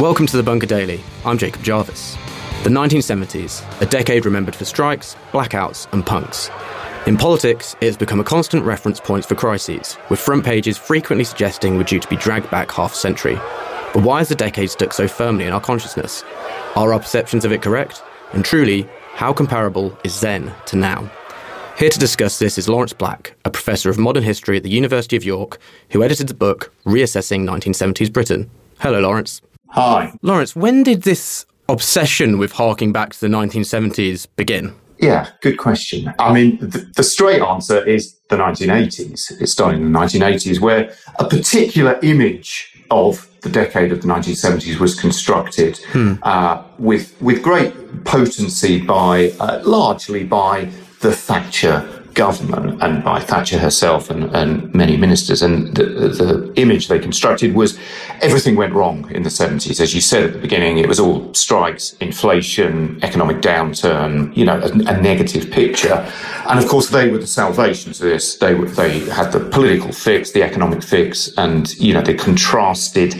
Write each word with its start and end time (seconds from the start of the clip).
Welcome 0.00 0.26
to 0.28 0.38
the 0.38 0.42
Bunker 0.42 0.64
Daily. 0.66 1.02
I'm 1.26 1.36
Jacob 1.36 1.62
Jarvis. 1.62 2.14
The 2.62 2.70
1970s, 2.70 3.82
a 3.82 3.86
decade 3.86 4.24
remembered 4.24 4.56
for 4.56 4.64
strikes, 4.64 5.14
blackouts, 5.30 5.92
and 5.92 6.06
punks. 6.06 6.48
In 7.06 7.18
politics, 7.18 7.76
it 7.82 7.84
has 7.84 7.98
become 7.98 8.18
a 8.18 8.24
constant 8.24 8.64
reference 8.64 8.98
point 8.98 9.26
for 9.26 9.34
crises, 9.34 9.98
with 10.08 10.18
front 10.18 10.42
pages 10.42 10.78
frequently 10.78 11.24
suggesting 11.24 11.76
we're 11.76 11.84
due 11.84 12.00
to 12.00 12.08
be 12.08 12.16
dragged 12.16 12.50
back 12.50 12.70
half 12.70 12.94
a 12.94 12.96
century. 12.96 13.34
But 13.92 14.02
why 14.02 14.20
has 14.20 14.30
the 14.30 14.34
decade 14.34 14.70
stuck 14.70 14.94
so 14.94 15.06
firmly 15.06 15.44
in 15.44 15.52
our 15.52 15.60
consciousness? 15.60 16.24
Are 16.76 16.94
our 16.94 17.00
perceptions 17.00 17.44
of 17.44 17.52
it 17.52 17.60
correct? 17.60 18.02
And 18.32 18.42
truly, 18.42 18.88
how 19.12 19.34
comparable 19.34 19.94
is 20.02 20.22
then 20.22 20.50
to 20.64 20.76
now? 20.76 21.10
Here 21.76 21.90
to 21.90 21.98
discuss 21.98 22.38
this 22.38 22.56
is 22.56 22.70
Lawrence 22.70 22.94
Black, 22.94 23.34
a 23.44 23.50
professor 23.50 23.90
of 23.90 23.98
modern 23.98 24.22
history 24.22 24.56
at 24.56 24.62
the 24.62 24.70
University 24.70 25.16
of 25.16 25.24
York, 25.24 25.58
who 25.90 26.02
edited 26.02 26.28
the 26.28 26.32
book 26.32 26.72
Reassessing 26.86 27.44
1970s 27.44 28.10
Britain. 28.10 28.50
Hello, 28.78 29.00
Lawrence. 29.00 29.42
Hi. 29.70 30.12
Lawrence, 30.22 30.56
when 30.56 30.82
did 30.82 31.02
this 31.02 31.46
obsession 31.68 32.38
with 32.38 32.52
harking 32.52 32.92
back 32.92 33.10
to 33.10 33.20
the 33.20 33.28
1970s 33.28 34.26
begin? 34.36 34.74
Yeah, 34.98 35.30
good 35.40 35.56
question. 35.56 36.12
I 36.18 36.32
mean, 36.32 36.58
the, 36.58 36.90
the, 36.94 37.02
straight 37.02 37.40
answer 37.40 37.82
is 37.86 38.18
the 38.28 38.36
1980s. 38.36 39.40
It 39.40 39.46
started 39.46 39.80
in 39.80 39.92
the 39.92 39.98
1980s, 39.98 40.60
where 40.60 40.94
a 41.18 41.26
particular 41.26 41.98
image 42.02 42.76
of 42.90 43.26
the 43.40 43.48
decade 43.48 43.92
of 43.92 44.02
the 44.02 44.08
1970s 44.08 44.78
was 44.78 44.98
constructed 44.98 45.78
hmm. 45.92 46.14
uh, 46.22 46.62
with 46.78 47.16
with 47.22 47.42
great 47.42 48.04
potency 48.04 48.78
by 48.80 49.32
uh, 49.40 49.62
largely 49.64 50.24
by 50.24 50.68
the 51.00 51.12
Thatcher 51.12 51.99
government 52.14 52.82
and 52.82 53.02
by 53.04 53.20
Thatcher 53.20 53.58
herself 53.58 54.10
and, 54.10 54.24
and 54.34 54.72
many 54.74 54.96
ministers. 54.96 55.42
And 55.42 55.76
the, 55.76 55.84
the 55.84 56.52
image 56.56 56.88
they 56.88 56.98
constructed 56.98 57.54
was 57.54 57.78
everything 58.20 58.56
went 58.56 58.74
wrong 58.74 59.10
in 59.10 59.22
the 59.22 59.30
70s. 59.30 59.80
As 59.80 59.94
you 59.94 60.00
said 60.00 60.24
at 60.24 60.32
the 60.32 60.38
beginning, 60.38 60.78
it 60.78 60.88
was 60.88 61.00
all 61.00 61.32
strikes, 61.34 61.94
inflation, 61.94 62.98
economic 63.02 63.38
downturn, 63.38 64.36
you 64.36 64.44
know, 64.44 64.58
a, 64.58 64.70
a 64.70 65.00
negative 65.00 65.50
picture. 65.50 66.06
And 66.48 66.58
of 66.58 66.68
course, 66.68 66.88
they 66.88 67.10
were 67.10 67.18
the 67.18 67.26
salvation 67.26 67.92
to 67.92 68.02
this. 68.02 68.36
They, 68.36 68.54
were, 68.54 68.66
they 68.66 69.00
had 69.10 69.32
the 69.32 69.40
political 69.40 69.92
fix, 69.92 70.32
the 70.32 70.42
economic 70.42 70.82
fix, 70.82 71.32
and, 71.36 71.72
you 71.78 71.94
know, 71.94 72.02
they 72.02 72.14
contrasted 72.14 73.14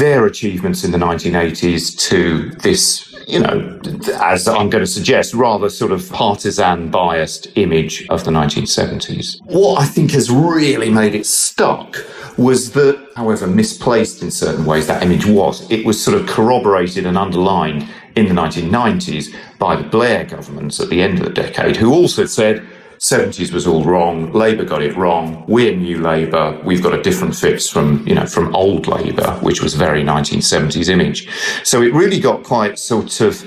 their 0.00 0.24
achievements 0.24 0.82
in 0.82 0.90
the 0.92 0.98
1980s 0.98 1.96
to 2.08 2.48
this 2.62 3.06
you 3.28 3.38
know, 3.38 3.78
as 4.20 4.48
I'm 4.48 4.70
going 4.70 4.82
to 4.82 4.90
suggest, 4.90 5.34
rather 5.34 5.68
sort 5.68 5.92
of 5.92 6.10
partisan 6.10 6.90
biased 6.90 7.46
image 7.54 8.04
of 8.08 8.24
the 8.24 8.32
1970s. 8.32 9.40
What 9.44 9.80
I 9.80 9.84
think 9.84 10.10
has 10.12 10.28
really 10.30 10.90
made 10.90 11.14
it 11.14 11.26
stuck 11.26 12.04
was 12.36 12.72
that, 12.72 12.98
however 13.14 13.46
misplaced 13.46 14.22
in 14.22 14.32
certain 14.32 14.64
ways 14.64 14.88
that 14.88 15.04
image 15.04 15.26
was, 15.26 15.70
it 15.70 15.86
was 15.86 16.02
sort 16.02 16.20
of 16.20 16.26
corroborated 16.26 17.06
and 17.06 17.16
underlined 17.16 17.88
in 18.16 18.26
the 18.26 18.34
1990s 18.34 19.32
by 19.60 19.76
the 19.76 19.84
Blair 19.84 20.24
governments 20.24 20.80
at 20.80 20.88
the 20.88 21.00
end 21.00 21.18
of 21.18 21.24
the 21.24 21.32
decade, 21.32 21.76
who 21.76 21.92
also 21.92 22.26
said, 22.26 22.66
70s 23.00 23.50
was 23.50 23.66
all 23.66 23.82
wrong. 23.82 24.30
Labour 24.32 24.64
got 24.64 24.82
it 24.82 24.94
wrong. 24.94 25.42
We're 25.48 25.74
new 25.74 25.98
Labour. 25.98 26.60
We've 26.62 26.82
got 26.82 26.92
a 26.92 27.02
different 27.02 27.34
fix 27.34 27.66
from, 27.66 28.06
you 28.06 28.14
know, 28.14 28.26
from 28.26 28.54
old 28.54 28.86
Labour, 28.86 29.38
which 29.40 29.62
was 29.62 29.72
very 29.72 30.02
1970s 30.04 30.90
image. 30.90 31.26
So 31.66 31.80
it 31.80 31.94
really 31.94 32.20
got 32.20 32.42
quite 32.42 32.78
sort 32.78 33.22
of 33.22 33.42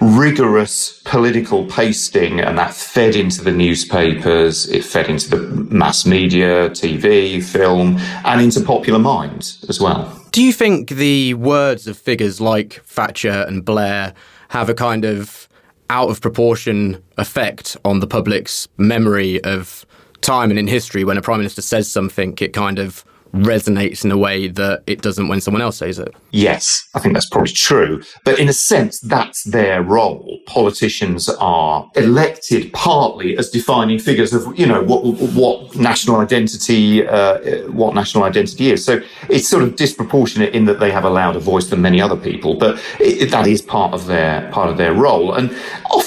rigorous 0.00 1.02
political 1.04 1.66
pasting 1.66 2.38
and 2.38 2.56
that 2.58 2.74
fed 2.74 3.16
into 3.16 3.42
the 3.42 3.50
newspapers. 3.50 4.68
It 4.68 4.84
fed 4.84 5.10
into 5.10 5.30
the 5.30 5.48
mass 5.74 6.06
media, 6.06 6.70
TV, 6.70 7.42
film, 7.42 7.98
and 8.24 8.40
into 8.40 8.60
popular 8.60 9.00
mind 9.00 9.56
as 9.68 9.80
well. 9.80 10.16
Do 10.30 10.40
you 10.40 10.52
think 10.52 10.90
the 10.90 11.34
words 11.34 11.88
of 11.88 11.98
figures 11.98 12.40
like 12.40 12.74
Thatcher 12.84 13.44
and 13.48 13.64
Blair 13.64 14.14
have 14.50 14.68
a 14.68 14.74
kind 14.74 15.04
of 15.04 15.48
out 15.92 16.08
of 16.08 16.22
proportion 16.22 17.02
effect 17.18 17.76
on 17.84 18.00
the 18.00 18.06
public's 18.06 18.66
memory 18.78 19.44
of 19.44 19.84
time 20.22 20.48
and 20.48 20.58
in 20.58 20.66
history 20.66 21.04
when 21.04 21.18
a 21.18 21.22
prime 21.22 21.38
minister 21.38 21.60
says 21.60 21.86
something, 21.86 22.34
it 22.40 22.54
kind 22.54 22.78
of 22.78 23.04
resonates 23.32 24.04
in 24.04 24.10
a 24.10 24.16
way 24.16 24.48
that 24.48 24.82
it 24.86 25.02
doesn't 25.02 25.28
when 25.28 25.40
someone 25.40 25.62
else 25.62 25.78
says 25.78 25.98
it. 25.98 26.14
Yes, 26.30 26.86
I 26.94 26.98
think 27.00 27.14
that's 27.14 27.28
probably 27.28 27.52
true. 27.52 28.02
But 28.24 28.38
in 28.38 28.48
a 28.48 28.52
sense, 28.52 29.00
that's 29.00 29.44
their 29.44 29.82
role. 29.82 30.38
Politicians 30.46 31.28
are 31.40 31.90
elected 31.96 32.72
partly 32.72 33.36
as 33.38 33.50
defining 33.50 33.98
figures 33.98 34.32
of, 34.32 34.58
you 34.58 34.66
know, 34.66 34.82
what, 34.82 35.02
what 35.32 35.74
national 35.76 36.16
identity, 36.16 37.06
uh, 37.06 37.38
what 37.70 37.94
national 37.94 38.24
identity 38.24 38.70
is. 38.70 38.84
So 38.84 39.00
it's 39.28 39.48
sort 39.48 39.62
of 39.62 39.76
disproportionate 39.76 40.54
in 40.54 40.66
that 40.66 40.80
they 40.80 40.90
have 40.90 41.04
a 41.04 41.10
louder 41.10 41.38
voice 41.38 41.68
than 41.68 41.80
many 41.80 42.00
other 42.00 42.16
people, 42.16 42.54
but 42.54 42.82
it, 43.00 43.30
that 43.30 43.46
is 43.46 43.62
part 43.62 43.94
of 43.94 44.06
their, 44.06 44.50
part 44.50 44.68
of 44.68 44.76
their 44.76 44.92
role. 44.92 45.34
And 45.34 45.50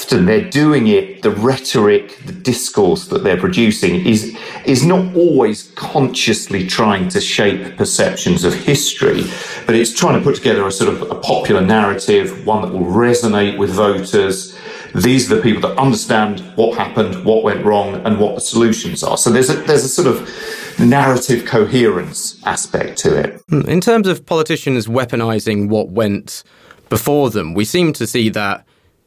often 0.06 0.24
they're 0.24 0.48
doing 0.50 0.86
it, 0.86 1.22
the 1.22 1.30
rhetoric, 1.30 2.16
the 2.26 2.32
discourse 2.32 3.08
that 3.08 3.24
they're 3.24 3.36
producing 3.36 4.06
is, 4.06 4.38
is 4.64 4.84
not 4.84 5.14
always 5.16 5.72
consciously 5.74 6.64
trying 6.64 7.08
to 7.08 7.20
shape 7.20 7.76
perceptions 7.76 8.44
of 8.44 8.54
history, 8.54 9.24
but 9.66 9.74
it's 9.74 9.92
trying 9.92 10.16
to 10.16 10.22
put 10.22 10.36
together 10.36 10.64
a 10.64 10.70
sort 10.70 10.94
of 10.94 11.02
a 11.10 11.16
popular 11.16 11.60
narrative, 11.60 12.46
one 12.46 12.62
that 12.62 12.72
will 12.72 12.86
resonate 12.86 13.58
with 13.58 13.70
voters. 13.70 14.56
These 14.94 15.30
are 15.30 15.36
the 15.36 15.42
people 15.42 15.68
that 15.68 15.76
understand 15.76 16.40
what 16.54 16.78
happened, 16.78 17.24
what 17.24 17.42
went 17.42 17.64
wrong, 17.64 17.96
and 18.06 18.20
what 18.20 18.36
the 18.36 18.40
solutions 18.40 19.02
are. 19.02 19.18
So 19.18 19.30
there's 19.30 19.50
a, 19.50 19.54
there's 19.54 19.84
a 19.84 19.88
sort 19.88 20.06
of 20.06 20.30
narrative 20.78 21.46
coherence 21.46 22.40
aspect 22.46 22.98
to 22.98 23.18
it. 23.18 23.42
In 23.50 23.80
terms 23.80 24.06
of 24.06 24.24
politicians 24.24 24.86
weaponizing 24.86 25.68
what 25.68 25.88
went 25.88 26.44
before 26.88 27.30
them, 27.30 27.54
we 27.54 27.64
seem 27.64 27.92
to 27.94 28.06
see 28.06 28.28
that, 28.28 28.64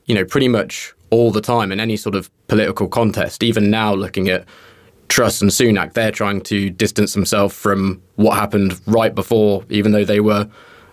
you 0.09 0.15
know, 0.15 0.25
pretty 0.25 0.47
much 0.47 0.93
all 1.11 1.31
the 1.31 1.39
time 1.39 1.71
in 1.71 1.79
any 1.79 1.95
sort 1.95 2.15
of 2.15 2.29
political 2.47 2.87
contest. 2.87 3.43
Even 3.43 3.69
now, 3.69 3.93
looking 3.93 4.27
at 4.27 4.43
Truss 5.07 5.39
and 5.39 5.51
Sunak, 5.51 5.93
they're 5.93 6.11
trying 6.11 6.41
to 6.41 6.71
distance 6.71 7.13
themselves 7.13 7.55
from 7.55 8.01
what 8.15 8.35
happened 8.35 8.81
right 8.87 9.13
before, 9.13 9.63
even 9.69 9.91
though 9.91 10.03
they 10.03 10.19
were 10.19 10.49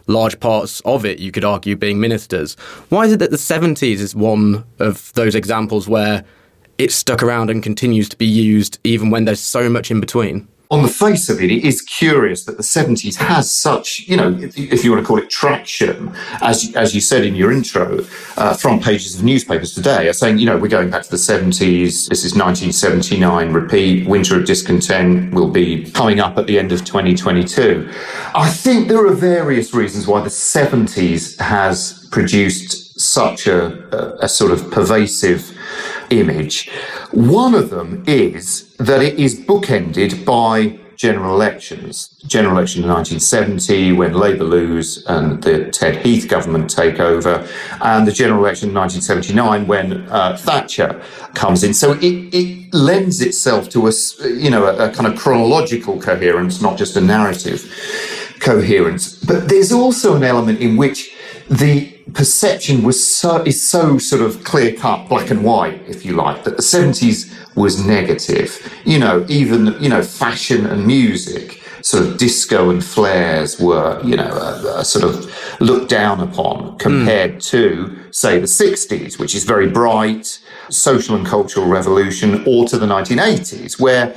large 0.06 0.38
parts 0.38 0.80
of 0.80 1.04
it, 1.04 1.18
you 1.18 1.32
could 1.32 1.44
argue, 1.44 1.74
being 1.74 1.98
ministers. 1.98 2.54
Why 2.90 3.06
is 3.06 3.12
it 3.12 3.18
that 3.18 3.30
the 3.30 3.38
70s 3.38 3.98
is 3.98 4.14
one 4.14 4.64
of 4.78 5.12
those 5.14 5.34
examples 5.34 5.88
where 5.88 6.22
it 6.76 6.92
stuck 6.92 7.22
around 7.22 7.48
and 7.48 7.62
continues 7.62 8.08
to 8.10 8.16
be 8.18 8.26
used 8.26 8.78
even 8.84 9.10
when 9.10 9.24
there's 9.24 9.40
so 9.40 9.70
much 9.70 9.90
in 9.90 9.98
between? 9.98 10.46
On 10.70 10.82
the 10.82 10.88
face 10.88 11.28
of 11.28 11.40
it, 11.40 11.50
it 11.50 11.64
is 11.64 11.80
curious 11.82 12.44
that 12.44 12.56
the 12.56 12.62
70s 12.62 13.16
has 13.16 13.50
such, 13.50 14.00
you 14.08 14.16
know, 14.16 14.36
if, 14.38 14.84
you 14.84 14.90
want 14.90 15.02
to 15.02 15.06
call 15.06 15.18
it 15.18 15.30
traction, 15.30 16.12
as, 16.40 16.74
as 16.74 16.94
you 16.94 17.00
said 17.00 17.24
in 17.24 17.34
your 17.34 17.52
intro, 17.52 18.04
uh, 18.36 18.54
front 18.54 18.82
pages 18.82 19.16
of 19.16 19.24
newspapers 19.24 19.74
today 19.74 20.08
are 20.08 20.12
saying, 20.12 20.38
you 20.38 20.46
know, 20.46 20.56
we're 20.56 20.68
going 20.68 20.90
back 20.90 21.02
to 21.02 21.10
the 21.10 21.16
70s. 21.16 22.08
This 22.08 22.24
is 22.24 22.34
1979, 22.34 23.52
repeat, 23.52 24.08
winter 24.08 24.40
of 24.40 24.46
discontent 24.46 25.32
will 25.32 25.50
be 25.50 25.88
coming 25.92 26.20
up 26.20 26.36
at 26.36 26.46
the 26.46 26.58
end 26.58 26.72
of 26.72 26.84
2022. 26.84 27.88
I 28.34 28.50
think 28.50 28.88
there 28.88 29.06
are 29.06 29.14
various 29.14 29.72
reasons 29.72 30.06
why 30.06 30.20
the 30.20 30.30
70s 30.30 31.38
has 31.38 32.08
produced 32.10 32.98
such 32.98 33.46
a, 33.46 33.88
a, 33.94 34.24
a 34.24 34.28
sort 34.28 34.50
of 34.50 34.70
pervasive 34.70 35.55
image. 36.10 36.70
One 37.12 37.54
of 37.54 37.70
them 37.70 38.04
is 38.06 38.74
that 38.76 39.02
it 39.02 39.18
is 39.18 39.38
bookended 39.38 40.24
by 40.24 40.78
general 40.96 41.34
elections. 41.34 42.08
General 42.26 42.56
election 42.56 42.82
in 42.82 42.88
1970, 42.88 43.92
when 43.92 44.14
Labour 44.14 44.44
lose 44.44 45.04
and 45.06 45.42
the 45.42 45.70
Ted 45.70 45.96
Heath 46.04 46.28
government 46.28 46.70
take 46.70 46.98
over, 46.98 47.46
and 47.82 48.06
the 48.06 48.12
general 48.12 48.40
election 48.40 48.70
in 48.70 48.74
1979, 48.74 49.66
when 49.66 50.08
uh, 50.08 50.36
Thatcher 50.36 51.02
comes 51.34 51.62
in. 51.62 51.74
So 51.74 51.92
it, 51.92 52.34
it 52.34 52.74
lends 52.74 53.20
itself 53.20 53.68
to 53.70 53.88
a, 53.88 53.92
you 54.28 54.50
know, 54.50 54.66
a, 54.66 54.90
a 54.90 54.92
kind 54.92 55.06
of 55.12 55.18
chronological 55.18 56.00
coherence, 56.00 56.60
not 56.60 56.78
just 56.78 56.96
a 56.96 57.00
narrative 57.00 57.70
coherence. 58.40 59.22
But 59.24 59.48
there's 59.48 59.72
also 59.72 60.16
an 60.16 60.24
element 60.24 60.60
in 60.60 60.76
which 60.76 61.12
the 61.48 61.92
perception 62.12 62.82
was 62.82 63.04
so 63.04 63.42
is 63.42 63.62
so 63.62 63.98
sort 63.98 64.22
of 64.22 64.44
clear 64.44 64.74
cut, 64.74 65.08
black 65.08 65.30
and 65.30 65.44
white, 65.44 65.80
if 65.86 66.04
you 66.04 66.14
like, 66.14 66.44
that 66.44 66.56
the 66.56 66.62
seventies 66.62 67.32
was 67.54 67.84
negative. 67.84 68.72
You 68.84 68.98
know, 68.98 69.24
even 69.28 69.76
you 69.80 69.88
know, 69.88 70.02
fashion 70.02 70.66
and 70.66 70.86
music, 70.86 71.60
sort 71.82 72.04
of 72.04 72.18
disco 72.18 72.70
and 72.70 72.84
flares 72.84 73.60
were, 73.60 74.00
you 74.04 74.16
know, 74.16 74.32
a, 74.32 74.80
a 74.80 74.84
sort 74.84 75.04
of 75.04 75.32
looked 75.60 75.88
down 75.88 76.20
upon 76.20 76.78
compared 76.78 77.36
mm. 77.36 77.42
to, 77.50 78.12
say, 78.12 78.38
the 78.38 78.46
sixties, 78.46 79.18
which 79.18 79.34
is 79.34 79.44
very 79.44 79.68
bright, 79.68 80.38
social 80.70 81.16
and 81.16 81.26
cultural 81.26 81.66
revolution, 81.66 82.42
or 82.46 82.66
to 82.66 82.78
the 82.78 82.86
nineteen 82.86 83.18
eighties, 83.18 83.78
where 83.78 84.14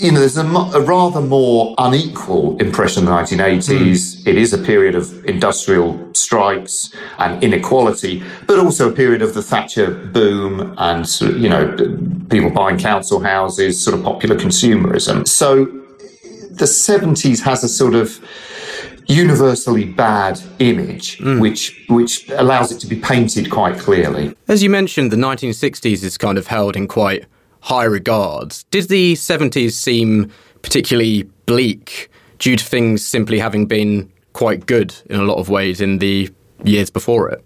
you 0.00 0.12
know, 0.12 0.20
there's 0.20 0.36
a, 0.36 0.46
a, 0.46 0.80
rather 0.80 1.20
more 1.20 1.74
unequal 1.78 2.56
impression 2.58 3.02
of 3.02 3.28
the 3.28 3.36
1980s. 3.36 3.66
Mm. 3.66 4.26
It 4.28 4.36
is 4.36 4.52
a 4.52 4.58
period 4.58 4.94
of 4.94 5.24
industrial 5.24 6.14
strikes 6.14 6.94
and 7.18 7.42
inequality, 7.42 8.22
but 8.46 8.60
also 8.60 8.88
a 8.88 8.92
period 8.92 9.22
of 9.22 9.34
the 9.34 9.42
Thatcher 9.42 9.90
boom 9.90 10.74
and, 10.78 11.20
you 11.20 11.48
know, 11.48 11.74
people 12.30 12.50
buying 12.50 12.78
council 12.78 13.20
houses, 13.20 13.82
sort 13.82 13.98
of 13.98 14.04
popular 14.04 14.36
consumerism. 14.36 15.26
So 15.26 15.64
the 15.64 16.66
70s 16.66 17.42
has 17.42 17.64
a 17.64 17.68
sort 17.68 17.94
of 17.94 18.20
universally 19.08 19.84
bad 19.84 20.40
image, 20.58 21.18
mm. 21.18 21.40
which 21.40 21.84
which 21.88 22.28
allows 22.30 22.70
it 22.70 22.78
to 22.80 22.86
be 22.86 22.96
painted 22.96 23.50
quite 23.50 23.78
clearly. 23.78 24.34
As 24.46 24.62
you 24.62 24.70
mentioned, 24.70 25.10
the 25.10 25.16
1960s 25.16 26.04
is 26.04 26.16
kind 26.18 26.38
of 26.38 26.46
held 26.46 26.76
in 26.76 26.86
quite 26.86 27.24
high 27.60 27.84
regards. 27.84 28.64
Did 28.64 28.88
the 28.88 29.14
70s 29.14 29.72
seem 29.72 30.30
particularly 30.62 31.24
bleak 31.46 32.10
due 32.38 32.56
to 32.56 32.64
things 32.64 33.04
simply 33.04 33.38
having 33.38 33.66
been 33.66 34.12
quite 34.32 34.66
good 34.66 34.94
in 35.06 35.18
a 35.18 35.24
lot 35.24 35.38
of 35.38 35.48
ways 35.48 35.80
in 35.80 35.98
the 35.98 36.30
years 36.64 36.90
before 36.90 37.28
it? 37.30 37.42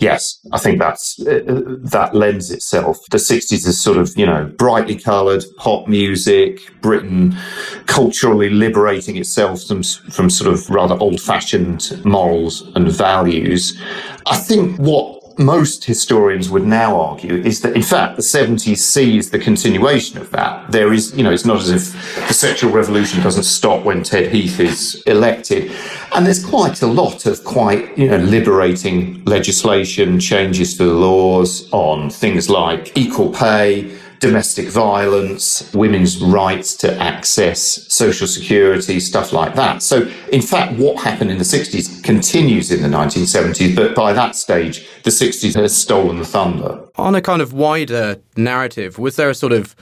Yes, 0.00 0.40
I 0.50 0.58
think 0.58 0.78
that's 0.78 1.20
uh, 1.20 1.42
that 1.46 2.14
lends 2.14 2.50
itself. 2.50 2.98
The 3.10 3.18
60s 3.18 3.66
is 3.66 3.80
sort 3.82 3.98
of, 3.98 4.16
you 4.16 4.24
know, 4.24 4.46
brightly 4.56 4.98
coloured 4.98 5.44
pop 5.58 5.88
music, 5.88 6.58
Britain 6.80 7.36
culturally 7.84 8.48
liberating 8.48 9.16
itself 9.16 9.62
from, 9.64 9.82
from 9.82 10.30
sort 10.30 10.50
of 10.50 10.70
rather 10.70 10.96
old 10.98 11.20
fashioned 11.20 12.02
morals 12.02 12.62
and 12.74 12.90
values. 12.90 13.78
I 14.24 14.38
think 14.38 14.78
what 14.78 15.19
most 15.40 15.84
historians 15.84 16.50
would 16.50 16.66
now 16.66 17.00
argue 17.00 17.34
is 17.34 17.62
that, 17.62 17.74
in 17.74 17.82
fact, 17.82 18.16
the 18.16 18.22
70s 18.22 18.78
sees 18.78 19.30
the 19.30 19.38
continuation 19.38 20.18
of 20.18 20.30
that. 20.32 20.70
There 20.70 20.92
is, 20.92 21.16
you 21.16 21.24
know, 21.24 21.32
it's 21.32 21.46
not 21.46 21.56
as 21.56 21.70
if 21.70 22.28
the 22.28 22.34
sexual 22.34 22.70
revolution 22.70 23.22
doesn't 23.22 23.44
stop 23.44 23.84
when 23.84 24.02
Ted 24.02 24.30
Heath 24.30 24.60
is 24.60 25.02
elected. 25.06 25.72
And 26.12 26.26
there's 26.26 26.44
quite 26.44 26.82
a 26.82 26.86
lot 26.86 27.24
of 27.24 27.42
quite, 27.44 27.96
you 27.96 28.08
know, 28.08 28.18
liberating 28.18 29.24
legislation, 29.24 30.20
changes 30.20 30.76
to 30.76 30.84
the 30.84 30.94
laws 30.94 31.72
on 31.72 32.10
things 32.10 32.50
like 32.50 32.96
equal 32.96 33.32
pay, 33.32 33.98
domestic 34.20 34.68
violence, 34.68 35.72
women's 35.72 36.22
rights 36.22 36.76
to 36.76 36.94
access 37.00 37.60
social 37.92 38.26
security, 38.26 39.00
stuff 39.00 39.32
like 39.32 39.54
that. 39.54 39.82
So, 39.82 40.02
in 40.30 40.42
fact, 40.42 40.78
what 40.78 41.02
happened 41.02 41.30
in 41.30 41.38
the 41.38 41.44
60s 41.44 42.04
continues 42.04 42.70
in 42.70 42.82
the 42.82 42.88
1970s, 42.88 43.74
but 43.74 43.94
by 43.94 44.12
that 44.12 44.36
stage, 44.36 44.86
the 45.04 45.10
60s 45.10 45.54
has 45.54 45.76
stolen 45.76 46.18
the 46.18 46.24
thunder. 46.26 46.84
On 46.96 47.14
a 47.14 47.22
kind 47.22 47.40
of 47.40 47.54
wider 47.54 48.20
narrative, 48.36 48.98
was 48.98 49.16
there 49.16 49.30
a 49.30 49.34
sort 49.34 49.52
of 49.52 49.74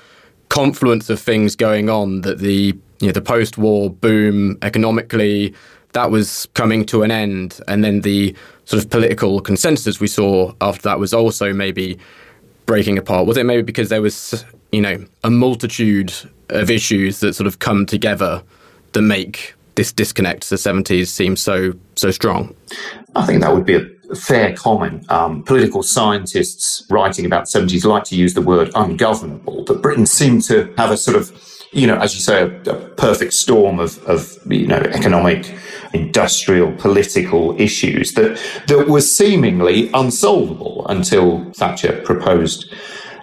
confluence 0.49 1.11
of 1.11 1.20
things 1.20 1.56
going 1.56 1.90
on 1.90 2.23
that 2.23 2.38
the 2.38 2.79
you 3.00 3.06
know, 3.06 3.12
the 3.12 3.20
post-war 3.20 3.90
boom 3.90 4.56
economically 4.62 5.55
that 5.93 6.11
was 6.11 6.46
coming 6.55 6.85
to 6.87 7.02
an 7.02 7.11
end, 7.11 7.61
and 7.67 7.82
then 7.82 8.02
the 8.02 8.37
sort 8.67 8.82
of 8.82 8.90
political 8.90 9.40
consensus 9.40 9.99
we 9.99 10.06
saw 10.06 10.52
after 10.61 10.82
that 10.82 10.99
was 10.99 11.12
also 11.12 11.52
maybe 11.52 11.99
breaking 12.69 12.99
apart? 12.99 13.26
Was 13.26 13.38
it 13.38 13.47
maybe 13.47 13.62
because 13.62 13.88
there 13.88 14.03
was, 14.03 14.44
you 14.73 14.82
know, 14.82 15.03
a 15.25 15.31
multitude 15.31 16.12
of 16.50 16.70
issues 16.70 17.20
that 17.20 17.32
sort 17.32 17.47
of 17.47 17.59
come 17.61 17.87
together 17.87 18.43
that 18.93 19.00
make 19.00 19.55
this 19.75 19.91
disconnect 19.91 20.43
to 20.43 20.50
the 20.50 20.56
70s 20.56 21.06
seem 21.06 21.35
so 21.35 21.73
so 21.97 22.11
strong? 22.11 22.55
I 23.17 23.25
think 23.26 23.41
that 23.41 23.55
would 23.55 23.65
be 23.65 23.76
a 23.76 24.15
fair 24.15 24.55
comment. 24.55 25.11
Um, 25.11 25.43
political 25.44 25.82
scientists 25.82 26.87
writing 26.91 27.25
about 27.25 27.44
70s 27.47 27.85
like 27.85 28.05
to 28.05 28.17
use 28.17 28.35
the 28.35 28.43
word 28.43 28.71
ungovernable, 28.75 29.64
but 29.64 29.81
Britain 29.81 30.06
seemed 30.06 30.43
to 30.44 30.73
have 30.76 30.91
a 30.91 30.97
sort 30.99 31.17
of, 31.17 31.32
you 31.73 31.87
know, 31.87 31.97
as 31.97 32.14
you 32.14 32.21
say, 32.21 32.43
a, 32.43 32.71
a 32.71 32.88
perfect 32.91 33.32
storm 33.32 33.79
of, 33.81 33.99
of, 34.05 34.38
you 34.47 34.67
know, 34.67 34.76
economic 34.76 35.55
industrial 35.93 36.73
political 36.73 37.58
issues 37.61 38.12
that, 38.14 38.40
that 38.67 38.88
was 38.88 39.14
seemingly 39.14 39.90
unsolvable 39.94 40.87
until 40.88 41.50
Thatcher 41.52 42.02
proposed 42.05 42.73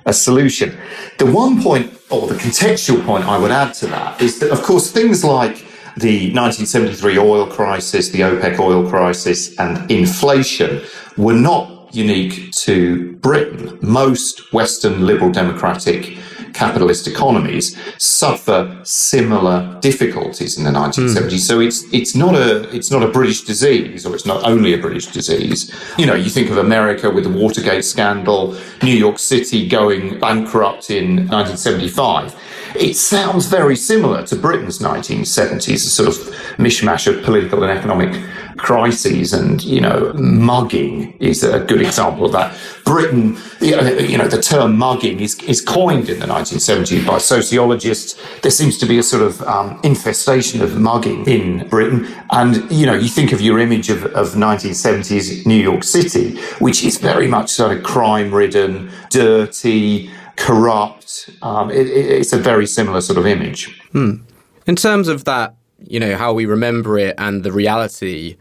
a 0.06 0.14
solution. 0.14 0.78
The 1.18 1.26
one 1.26 1.62
point, 1.62 1.94
or 2.10 2.28
the 2.28 2.36
contextual 2.36 3.04
point 3.06 3.26
I 3.26 3.38
would 3.38 3.52
add 3.52 3.74
to 3.76 3.88
that 3.88 4.22
is 4.22 4.40
that, 4.40 4.52
of 4.52 4.62
course, 4.62 4.92
things 4.92 5.24
like 5.24 5.58
the 5.98 6.32
1973 6.34 7.18
oil 7.18 7.48
crisis, 7.48 8.10
the 8.10 8.20
OPEC 8.20 8.60
oil 8.60 8.88
crisis, 8.88 9.58
and 9.60 9.90
inflation 9.90 10.82
were 11.18 11.34
not 11.34 11.96
unique 11.96 12.52
to 12.52 13.14
Britain. 13.18 13.80
Most 13.82 14.52
Western 14.52 15.06
liberal 15.06 15.32
democratic 15.32 16.18
capitalist 16.56 17.08
economies 17.08 17.78
suffer 17.98 18.80
similar 18.84 19.78
difficulties 19.82 20.58
in 20.58 20.64
the 20.64 20.72
1970s. 20.72 21.32
Mm. 21.32 21.40
So 21.40 21.60
it's 21.60 21.84
it's 21.94 22.16
not 22.16 22.34
a 22.36 22.74
it's 22.76 22.90
not 22.90 23.04
a 23.04 23.10
British 23.10 23.42
disease, 23.42 24.06
or 24.06 24.16
it's 24.16 24.26
not 24.26 24.44
only 24.44 24.74
a 24.74 24.78
British 24.78 25.08
disease. 25.08 25.72
You 25.98 26.06
know, 26.06 26.16
you 26.16 26.30
think 26.30 26.50
of 26.50 26.58
America 26.58 27.10
with 27.10 27.26
the 27.26 27.30
Watergate 27.30 27.86
scandal, 27.86 28.58
New 28.82 28.96
York 28.96 29.20
City 29.20 29.68
going 29.68 30.20
bankrupt 30.20 30.90
in 30.90 31.28
1975. 31.28 32.34
It 32.76 32.96
sounds 32.96 33.46
very 33.46 33.76
similar 33.76 34.26
to 34.28 34.36
Britain's 34.36 34.80
1970s, 34.80 35.76
a 35.76 35.78
sort 35.78 36.10
of 36.10 36.16
mishmash 36.58 37.08
of 37.08 37.24
political 37.24 37.64
and 37.64 37.72
economic 37.72 38.12
crises 38.58 39.34
and, 39.34 39.64
you 39.64 39.82
know, 39.82 40.14
mugging 40.14 41.14
is 41.20 41.44
a 41.44 41.60
good 41.60 41.82
example 41.82 42.26
of 42.26 42.32
that. 42.32 42.58
Britain, 42.86 43.38
you 43.62 44.18
know, 44.18 44.28
the 44.28 44.42
term 44.42 44.78
mugging 44.78 45.20
is, 45.20 45.42
is 45.44 45.62
coined 45.62 46.10
in 46.10 46.20
the 46.20 46.26
1970s 46.26 47.06
by 47.06 47.18
sociologists. 47.18 48.20
There 48.42 48.52
seems 48.52 48.78
to 48.80 48.86
be 48.86 48.98
a 48.98 49.04
sort 49.04 49.24
of 49.24 49.42
um, 49.44 49.80
infestation 49.84 50.62
of 50.62 50.80
mugging 50.80 51.26
in 51.26 51.68
Britain. 51.68 52.08
And, 52.32 52.70
you 52.72 52.86
know, 52.86 52.94
you 52.94 53.10
think 53.10 53.32
of 53.32 53.42
your 53.42 53.60
image 53.60 53.90
of, 53.90 54.06
of 54.08 54.30
1970s 54.30 55.46
New 55.46 55.62
York 55.62 55.84
City, 55.84 56.38
which 56.60 56.84
is 56.84 56.98
very 56.98 57.28
much 57.28 57.50
sort 57.50 57.76
of 57.78 57.84
crime 57.84 58.34
ridden, 58.34 58.92
dirty, 59.10 60.10
corrupt. 60.36 61.30
Um, 61.42 61.72
it, 61.72 61.88
it's 61.88 62.34
a 62.34 62.38
very 62.38 62.68
similar 62.68 63.02
sort 63.02 63.18
of 63.18 63.26
image. 63.26 63.80
Hmm. 63.92 64.24
In 64.68 64.76
terms 64.76 65.08
of 65.08 65.26
that 65.26 65.56
you 65.88 66.00
know, 66.00 66.16
how 66.16 66.34
we 66.34 66.46
remember 66.46 66.98
it 66.98 67.16
and 67.18 67.44
the 67.44 67.52
reality. 67.52 68.38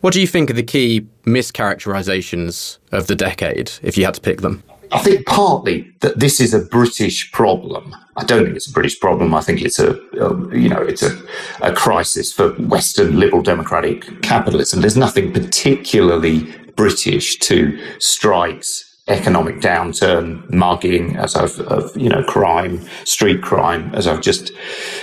What 0.00 0.12
do 0.12 0.20
you 0.20 0.26
think 0.26 0.50
are 0.50 0.54
the 0.54 0.62
key 0.62 1.06
mischaracterizations 1.24 2.78
of 2.92 3.06
the 3.06 3.16
decade, 3.16 3.72
if 3.82 3.96
you 3.96 4.04
had 4.04 4.14
to 4.14 4.20
pick 4.20 4.40
them? 4.40 4.62
I 4.92 5.00
think 5.00 5.26
partly 5.26 5.92
that 6.00 6.20
this 6.20 6.40
is 6.40 6.54
a 6.54 6.60
British 6.60 7.32
problem. 7.32 7.94
I 8.16 8.24
don't 8.24 8.44
think 8.44 8.56
it's 8.56 8.68
a 8.68 8.72
British 8.72 9.00
problem. 9.00 9.34
I 9.34 9.40
think 9.40 9.60
it's 9.60 9.78
a, 9.78 9.94
a 10.20 10.56
you 10.56 10.68
know, 10.68 10.80
it's 10.80 11.02
a, 11.02 11.20
a 11.60 11.72
crisis 11.72 12.32
for 12.32 12.50
Western 12.52 13.18
liberal 13.18 13.42
democratic 13.42 14.22
capitalism. 14.22 14.80
There's 14.80 14.96
nothing 14.96 15.32
particularly 15.32 16.54
British 16.76 17.38
to 17.40 17.78
strikes, 17.98 18.85
economic 19.08 19.56
downturn, 19.56 20.50
mugging, 20.52 21.16
as 21.16 21.36
I've, 21.36 21.58
of, 21.60 21.96
you 21.96 22.08
know, 22.08 22.24
crime, 22.24 22.84
street 23.04 23.40
crime, 23.40 23.94
as 23.94 24.06
I've 24.06 24.20
just 24.20 24.50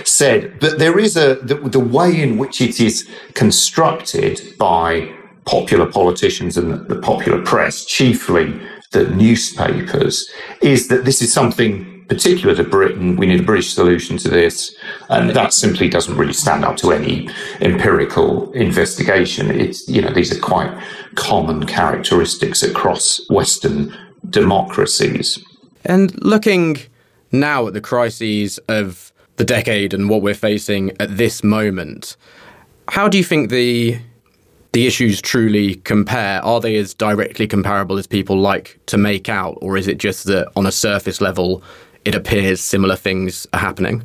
said. 0.04 0.60
But 0.60 0.80
there 0.80 1.00
is 1.00 1.16
a, 1.16 1.36
the, 1.36 1.56
the 1.56 1.80
way 1.80 2.22
in 2.22 2.38
which 2.38 2.60
it 2.60 2.82
is 2.82 3.08
constructed 3.34 4.42
by 4.58 5.14
popular 5.46 5.86
politicians 5.86 6.58
and 6.58 6.88
the 6.88 7.00
popular 7.00 7.42
press, 7.42 7.86
chiefly 7.86 8.60
the 8.92 9.08
newspapers, 9.10 10.30
is 10.62 10.88
that 10.90 11.06
this 11.06 11.22
is 11.22 11.32
something 11.32 11.93
particular 12.08 12.56
to 12.56 12.64
Britain. 12.64 13.16
We 13.16 13.26
need 13.26 13.40
a 13.40 13.44
British 13.44 13.74
solution 13.74 14.18
to 14.18 14.30
this. 14.30 14.76
And 15.10 15.30
that 15.32 15.54
simply 15.54 15.90
doesn't 15.90 16.18
really 16.18 16.34
stand 16.34 16.66
up 16.66 16.78
to 16.78 16.92
any 16.92 17.30
empirical 17.62 18.52
investigation. 18.54 19.52
It's, 19.52 19.88
you 19.88 20.02
know, 20.02 20.12
these 20.12 20.36
are 20.36 20.40
quite 20.40 20.72
common 21.16 21.66
characteristics 21.66 22.64
across 22.64 23.22
Western 23.30 23.96
democracies. 24.30 25.44
And 25.86 26.22
looking 26.24 26.78
now 27.32 27.68
at 27.68 27.74
the 27.74 27.82
crises 27.82 28.60
of 28.68 29.12
the 29.36 29.46
decade 29.46 29.94
and 29.94 30.10
what 30.10 30.22
we're 30.22 30.34
facing 30.34 30.92
at 31.00 31.18
this 31.18 31.44
moment, 31.44 32.16
how 32.88 33.08
do 33.08 33.18
you 33.18 33.24
think 33.24 33.50
the 33.50 34.00
the 34.74 34.88
issues 34.88 35.22
truly 35.22 35.76
compare? 35.76 36.44
Are 36.44 36.60
they 36.60 36.76
as 36.78 36.96
directly 36.96 37.48
comparable 37.48 38.00
as 38.00 38.08
people 38.08 38.40
like 38.40 38.80
to 38.88 38.98
make 38.98 39.30
out, 39.30 39.58
or 39.62 39.78
is 39.78 39.88
it 39.88 40.00
just 40.00 40.26
that 40.26 40.52
on 40.56 40.66
a 40.66 40.72
surface 40.72 41.22
level 41.22 41.62
it 42.06 42.16
appears 42.16 42.62
similar 42.62 42.96
things 42.96 43.48
are 43.54 43.60
happening? 43.60 44.04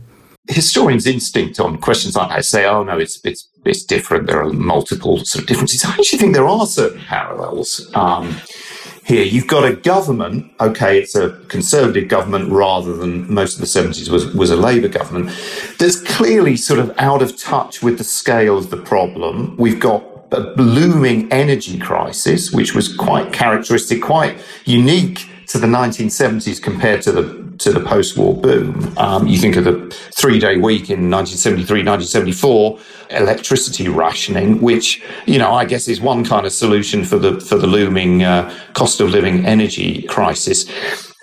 historians' 0.48 1.06
instinct 1.06 1.60
on 1.60 1.76
questions 1.76 2.16
like 2.16 2.30
that 2.30 2.44
say, 2.44 2.64
"Oh 2.64 2.82
no, 2.82 2.98
it's 2.98 3.20
it's 3.24 3.48
it's 3.64 3.84
different. 3.84 4.26
There 4.26 4.42
are 4.42 4.50
multiple 4.52 5.18
sort 5.24 5.42
of 5.42 5.46
differences." 5.46 5.84
I 5.84 5.90
actually 5.90 6.18
think 6.18 6.34
there 6.34 6.48
are 6.48 6.66
certain 6.66 7.00
parallels. 7.02 7.90
Um, 7.94 8.40
here. 9.08 9.24
You've 9.24 9.46
got 9.46 9.64
a 9.64 9.74
government, 9.74 10.52
okay, 10.60 10.98
it's 10.98 11.16
a 11.16 11.30
conservative 11.48 12.08
government 12.08 12.52
rather 12.52 12.94
than 12.94 13.32
most 13.32 13.54
of 13.54 13.60
the 13.60 13.66
70s 13.66 14.10
was, 14.10 14.34
was 14.34 14.50
a 14.50 14.56
Labour 14.56 14.88
government, 14.88 15.30
that's 15.78 15.98
clearly 16.02 16.58
sort 16.58 16.78
of 16.78 16.94
out 16.98 17.22
of 17.22 17.34
touch 17.38 17.82
with 17.82 17.96
the 17.96 18.04
scale 18.04 18.58
of 18.58 18.68
the 18.68 18.76
problem. 18.76 19.56
We've 19.56 19.80
got 19.80 20.04
a 20.30 20.54
blooming 20.54 21.32
energy 21.32 21.78
crisis, 21.78 22.52
which 22.52 22.74
was 22.74 22.94
quite 22.94 23.32
characteristic, 23.32 24.02
quite 24.02 24.38
unique 24.66 25.26
to 25.48 25.58
the 25.58 25.66
1970s 25.66 26.62
compared 26.62 27.02
to 27.02 27.12
the 27.12 27.48
to 27.58 27.72
the 27.72 27.80
post-war 27.80 28.34
boom. 28.34 28.96
Um, 28.98 29.26
you 29.26 29.36
think 29.36 29.56
of 29.56 29.64
the 29.64 29.90
three-day 30.16 30.58
week 30.58 30.90
in 30.90 31.10
1973, 31.10 31.80
1974, 31.80 32.78
electricity 33.10 33.88
rationing, 33.88 34.60
which 34.60 35.02
you 35.26 35.38
know 35.38 35.52
I 35.52 35.64
guess 35.64 35.88
is 35.88 36.00
one 36.00 36.24
kind 36.24 36.46
of 36.46 36.52
solution 36.52 37.04
for 37.04 37.18
the 37.18 37.40
for 37.40 37.56
the 37.56 37.66
looming 37.66 38.22
uh, 38.22 38.54
cost 38.74 39.00
of 39.00 39.10
living 39.10 39.44
energy 39.46 40.02
crisis. 40.02 40.66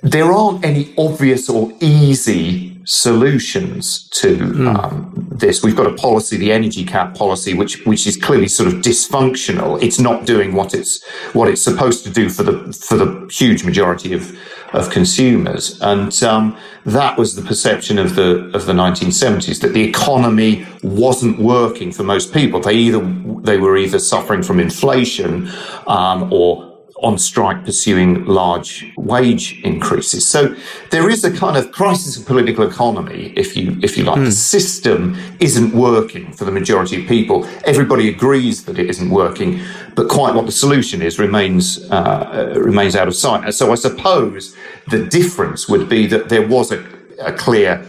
There 0.01 0.32
aren't 0.32 0.65
any 0.65 0.94
obvious 0.98 1.50
or 1.50 1.72
easy 1.79 2.79
solutions 2.86 4.08
to 4.10 4.38
mm. 4.38 4.75
um, 4.75 5.14
this. 5.39 5.63
We've 5.63 5.75
got 5.75 5.87
a 5.87 5.93
policy, 5.93 6.37
the 6.37 6.51
energy 6.51 6.85
cap 6.85 7.15
policy, 7.15 7.53
which 7.53 7.85
which 7.85 8.07
is 8.07 8.17
clearly 8.17 8.47
sort 8.47 8.67
of 8.67 8.75
dysfunctional. 8.75 9.81
It's 9.81 9.99
not 9.99 10.25
doing 10.25 10.53
what 10.53 10.73
it's 10.73 11.03
what 11.33 11.49
it's 11.49 11.61
supposed 11.61 12.03
to 12.05 12.09
do 12.09 12.29
for 12.29 12.43
the 12.43 12.73
for 12.73 12.97
the 12.97 13.27
huge 13.31 13.63
majority 13.63 14.13
of 14.13 14.37
of 14.73 14.89
consumers, 14.89 15.79
and 15.81 16.21
um, 16.23 16.57
that 16.85 17.17
was 17.17 17.35
the 17.35 17.41
perception 17.41 17.97
of 17.97 18.15
the 18.15 18.51
of 18.53 18.65
the 18.65 18.73
1970s 18.73 19.61
that 19.61 19.73
the 19.73 19.83
economy 19.83 20.65
wasn't 20.83 21.39
working 21.39 21.91
for 21.91 22.03
most 22.03 22.33
people. 22.33 22.59
They 22.59 22.75
either 22.75 23.01
they 23.41 23.57
were 23.57 23.77
either 23.77 23.99
suffering 23.99 24.43
from 24.43 24.59
inflation 24.59 25.51
um, 25.87 26.31
or 26.31 26.64
on 27.01 27.17
strike 27.17 27.65
pursuing 27.65 28.23
large 28.25 28.85
wage 28.95 29.59
increases. 29.63 30.25
So 30.25 30.55
there 30.91 31.09
is 31.09 31.23
a 31.25 31.31
kind 31.31 31.57
of 31.57 31.71
crisis 31.71 32.17
of 32.17 32.25
political 32.25 32.65
economy, 32.67 33.33
if 33.35 33.57
you 33.57 33.77
if 33.83 33.97
you 33.97 34.05
like. 34.05 34.19
Mm. 34.19 34.25
The 34.25 34.31
system 34.31 35.17
isn't 35.39 35.73
working 35.73 36.31
for 36.31 36.45
the 36.45 36.51
majority 36.51 37.01
of 37.01 37.07
people. 37.07 37.45
Everybody 37.65 38.07
agrees 38.07 38.63
that 38.65 38.79
it 38.79 38.89
isn't 38.89 39.09
working, 39.09 39.61
but 39.95 40.07
quite 40.07 40.35
what 40.35 40.45
the 40.45 40.53
solution 40.53 41.01
is 41.01 41.19
remains 41.19 41.83
uh, 41.91 42.53
remains 42.57 42.95
out 42.95 43.07
of 43.07 43.15
sight. 43.15 43.53
So 43.53 43.71
I 43.71 43.75
suppose 43.75 44.55
the 44.87 45.05
difference 45.05 45.67
would 45.67 45.89
be 45.89 46.07
that 46.07 46.29
there 46.29 46.47
was 46.47 46.71
a, 46.71 46.83
a 47.19 47.33
clear 47.33 47.85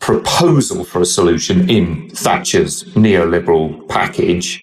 proposal 0.00 0.82
for 0.82 1.00
a 1.02 1.06
solution 1.06 1.70
in 1.70 2.10
Thatcher's 2.10 2.84
neoliberal 2.94 3.86
package. 3.88 4.62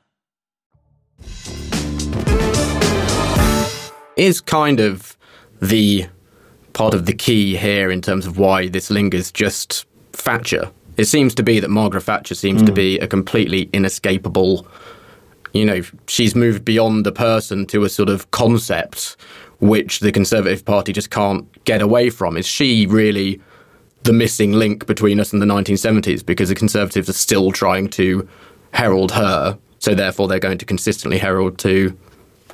is 4.21 4.41
kind 4.41 4.79
of 4.79 5.17
the 5.61 6.05
part 6.73 6.93
of 6.93 7.05
the 7.05 7.13
key 7.13 7.55
here 7.57 7.91
in 7.91 8.01
terms 8.01 8.25
of 8.25 8.37
why 8.37 8.67
this 8.67 8.89
lingers 8.89 9.31
just 9.31 9.85
Thatcher. 10.13 10.71
It 10.97 11.05
seems 11.05 11.33
to 11.35 11.43
be 11.43 11.59
that 11.59 11.69
Margaret 11.69 12.03
Thatcher 12.03 12.35
seems 12.35 12.61
mm. 12.61 12.65
to 12.67 12.71
be 12.71 12.99
a 12.99 13.07
completely 13.07 13.69
inescapable, 13.73 14.67
you 15.53 15.65
know, 15.65 15.81
she's 16.07 16.35
moved 16.35 16.63
beyond 16.63 17.05
the 17.05 17.11
person 17.11 17.65
to 17.67 17.83
a 17.83 17.89
sort 17.89 18.09
of 18.09 18.29
concept 18.31 19.17
which 19.59 19.99
the 19.99 20.11
Conservative 20.11 20.65
Party 20.65 20.91
just 20.91 21.11
can't 21.11 21.45
get 21.65 21.81
away 21.81 22.09
from. 22.09 22.37
Is 22.37 22.47
she 22.47 22.85
really 22.85 23.39
the 24.03 24.13
missing 24.13 24.53
link 24.53 24.85
between 24.87 25.19
us 25.19 25.31
and 25.31 25.41
the 25.41 25.45
1970s 25.45 26.25
because 26.25 26.49
the 26.49 26.55
Conservatives 26.55 27.09
are 27.09 27.13
still 27.13 27.51
trying 27.51 27.87
to 27.89 28.27
herald 28.71 29.11
her 29.11 29.57
so 29.81 29.95
therefore, 29.95 30.27
they're 30.27 30.39
going 30.39 30.59
to 30.59 30.65
consistently 30.65 31.17
herald 31.17 31.57
to 31.59 31.97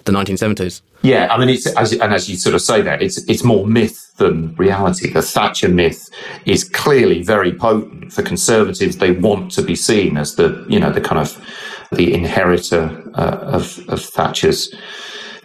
the 0.06 0.14
1970s. 0.14 0.82
Yeah, 1.02 1.28
I 1.32 1.38
mean, 1.38 1.50
it's 1.50 1.68
as, 1.68 1.94
and 1.94 2.14
as 2.14 2.30
you 2.30 2.38
sort 2.38 2.56
of 2.56 2.62
say 2.62 2.82
that 2.82 3.02
it's 3.02 3.18
it's 3.30 3.44
more 3.44 3.66
myth 3.68 4.12
than 4.18 4.56
reality. 4.56 5.12
The 5.12 5.22
Thatcher 5.22 5.70
myth 5.70 6.10
is 6.46 6.64
clearly 6.64 7.22
very 7.22 7.54
potent 7.54 8.12
for 8.12 8.24
conservatives. 8.24 8.98
They 8.98 9.12
want 9.12 9.52
to 9.52 9.62
be 9.62 9.76
seen 9.76 10.18
as 10.18 10.36
the 10.36 10.66
you 10.68 10.80
know 10.80 10.92
the 10.92 11.02
kind 11.02 11.20
of 11.20 11.40
the 11.92 12.14
inheritor 12.14 12.90
uh, 13.14 13.38
of 13.42 13.80
of 13.90 14.02
Thatcher's 14.02 14.74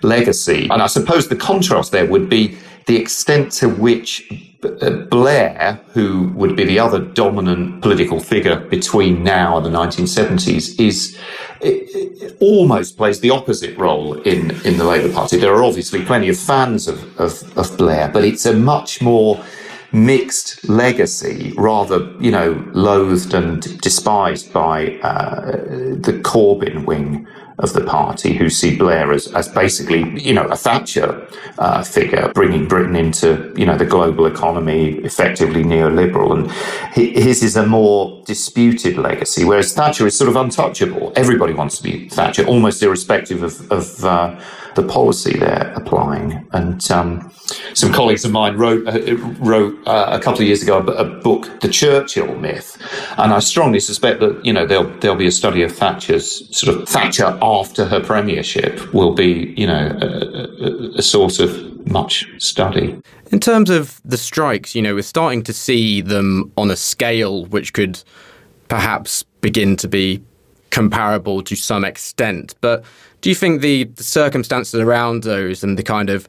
legacy. 0.02 0.68
And 0.70 0.82
I 0.82 0.86
suppose 0.86 1.28
the 1.28 1.36
contrast 1.36 1.92
there 1.92 2.06
would 2.06 2.28
be 2.28 2.56
the 2.86 2.96
extent 2.96 3.52
to 3.52 3.68
which 3.68 4.30
uh, 4.62 4.90
Blair, 5.10 5.80
who 5.92 6.28
would 6.34 6.56
be 6.56 6.64
the 6.64 6.78
other 6.78 7.00
dominant 7.00 7.82
political 7.82 8.20
figure 8.20 8.56
between 8.56 9.22
now 9.22 9.56
and 9.56 9.66
the 9.66 9.70
1970s, 9.70 10.78
is 10.80 11.18
almost 12.40 12.96
plays 12.96 13.20
the 13.20 13.30
opposite 13.30 13.76
role 13.78 14.14
in, 14.22 14.50
in 14.64 14.78
the 14.78 14.84
Labour 14.84 15.12
Party. 15.12 15.36
There 15.38 15.54
are 15.54 15.64
obviously 15.64 16.04
plenty 16.04 16.28
of 16.28 16.38
fans 16.38 16.88
of, 16.88 17.20
of, 17.20 17.58
of 17.58 17.76
Blair, 17.76 18.08
but 18.08 18.24
it's 18.24 18.46
a 18.46 18.54
much 18.54 19.00
more 19.00 19.42
mixed 19.92 20.68
legacy, 20.68 21.52
rather, 21.56 22.10
you 22.18 22.30
know, 22.30 22.64
loathed 22.72 23.34
and 23.34 23.80
despised 23.80 24.52
by 24.52 24.96
uh, 24.98 25.52
the 25.52 26.20
Corbyn 26.24 26.86
wing 26.86 27.26
of 27.58 27.72
the 27.72 27.84
party 27.84 28.34
who 28.34 28.48
see 28.48 28.76
Blair 28.76 29.12
as, 29.12 29.32
as 29.34 29.48
basically, 29.48 30.20
you 30.20 30.32
know, 30.32 30.46
a 30.48 30.56
Thatcher 30.56 31.26
uh, 31.58 31.82
figure, 31.82 32.32
bringing 32.34 32.66
Britain 32.66 32.96
into, 32.96 33.52
you 33.56 33.66
know, 33.66 33.76
the 33.76 33.84
global 33.86 34.26
economy, 34.26 34.94
effectively 34.98 35.62
neoliberal. 35.62 36.32
And 36.32 36.50
his 36.94 37.42
is 37.42 37.56
a 37.56 37.66
more 37.66 38.22
disputed 38.24 38.96
legacy, 38.96 39.44
whereas 39.44 39.72
Thatcher 39.74 40.06
is 40.06 40.16
sort 40.16 40.30
of 40.30 40.36
untouchable. 40.36 41.12
Everybody 41.16 41.52
wants 41.52 41.76
to 41.78 41.82
be 41.82 42.08
Thatcher, 42.08 42.44
almost 42.46 42.82
irrespective 42.82 43.42
of, 43.42 43.70
of 43.70 44.04
uh, 44.04 44.40
the 44.74 44.82
policy 44.82 45.38
they're 45.38 45.72
applying. 45.74 46.46
And 46.52 46.90
um, 46.90 47.32
some 47.74 47.92
colleagues 47.92 48.24
of 48.24 48.32
mine 48.32 48.56
wrote 48.56 48.86
uh, 48.86 49.16
wrote 49.40 49.76
uh, 49.86 50.08
a 50.10 50.20
couple 50.20 50.40
of 50.40 50.46
years 50.46 50.62
ago 50.62 50.78
a, 50.78 51.04
book, 51.04 51.60
The 51.60 51.68
Churchill 51.68 52.34
Myth, 52.36 52.78
and 53.18 53.32
I 53.32 53.38
strongly 53.40 53.80
suspect 53.80 54.20
that 54.20 54.44
you 54.44 54.52
know 54.52 54.66
there'll 54.66 54.90
there'll 55.00 55.16
be 55.16 55.26
a 55.26 55.32
study 55.32 55.62
of 55.62 55.72
Thatcher's 55.72 56.56
sort 56.56 56.76
of 56.76 56.88
Thatcher 56.88 57.38
after 57.42 57.84
her 57.84 58.00
premiership 58.00 58.92
will 58.92 59.14
be 59.14 59.54
you 59.56 59.66
know 59.66 59.96
a, 60.00 60.66
a, 60.66 60.98
a 60.98 61.02
source 61.02 61.38
of 61.38 61.72
much 61.86 62.26
study. 62.38 63.00
In 63.30 63.40
terms 63.40 63.70
of 63.70 64.00
the 64.04 64.18
strikes, 64.18 64.74
you 64.74 64.82
know, 64.82 64.94
we're 64.94 65.02
starting 65.02 65.42
to 65.44 65.52
see 65.52 66.00
them 66.00 66.52
on 66.56 66.70
a 66.70 66.76
scale 66.76 67.46
which 67.46 67.72
could 67.72 68.02
perhaps 68.68 69.22
begin 69.40 69.76
to 69.76 69.88
be 69.88 70.22
comparable 70.70 71.42
to 71.42 71.54
some 71.54 71.84
extent. 71.84 72.54
But 72.60 72.84
do 73.22 73.30
you 73.30 73.34
think 73.34 73.62
the, 73.62 73.84
the 73.84 74.02
circumstances 74.02 74.78
around 74.78 75.22
those 75.22 75.64
and 75.64 75.78
the 75.78 75.82
kind 75.82 76.10
of 76.10 76.28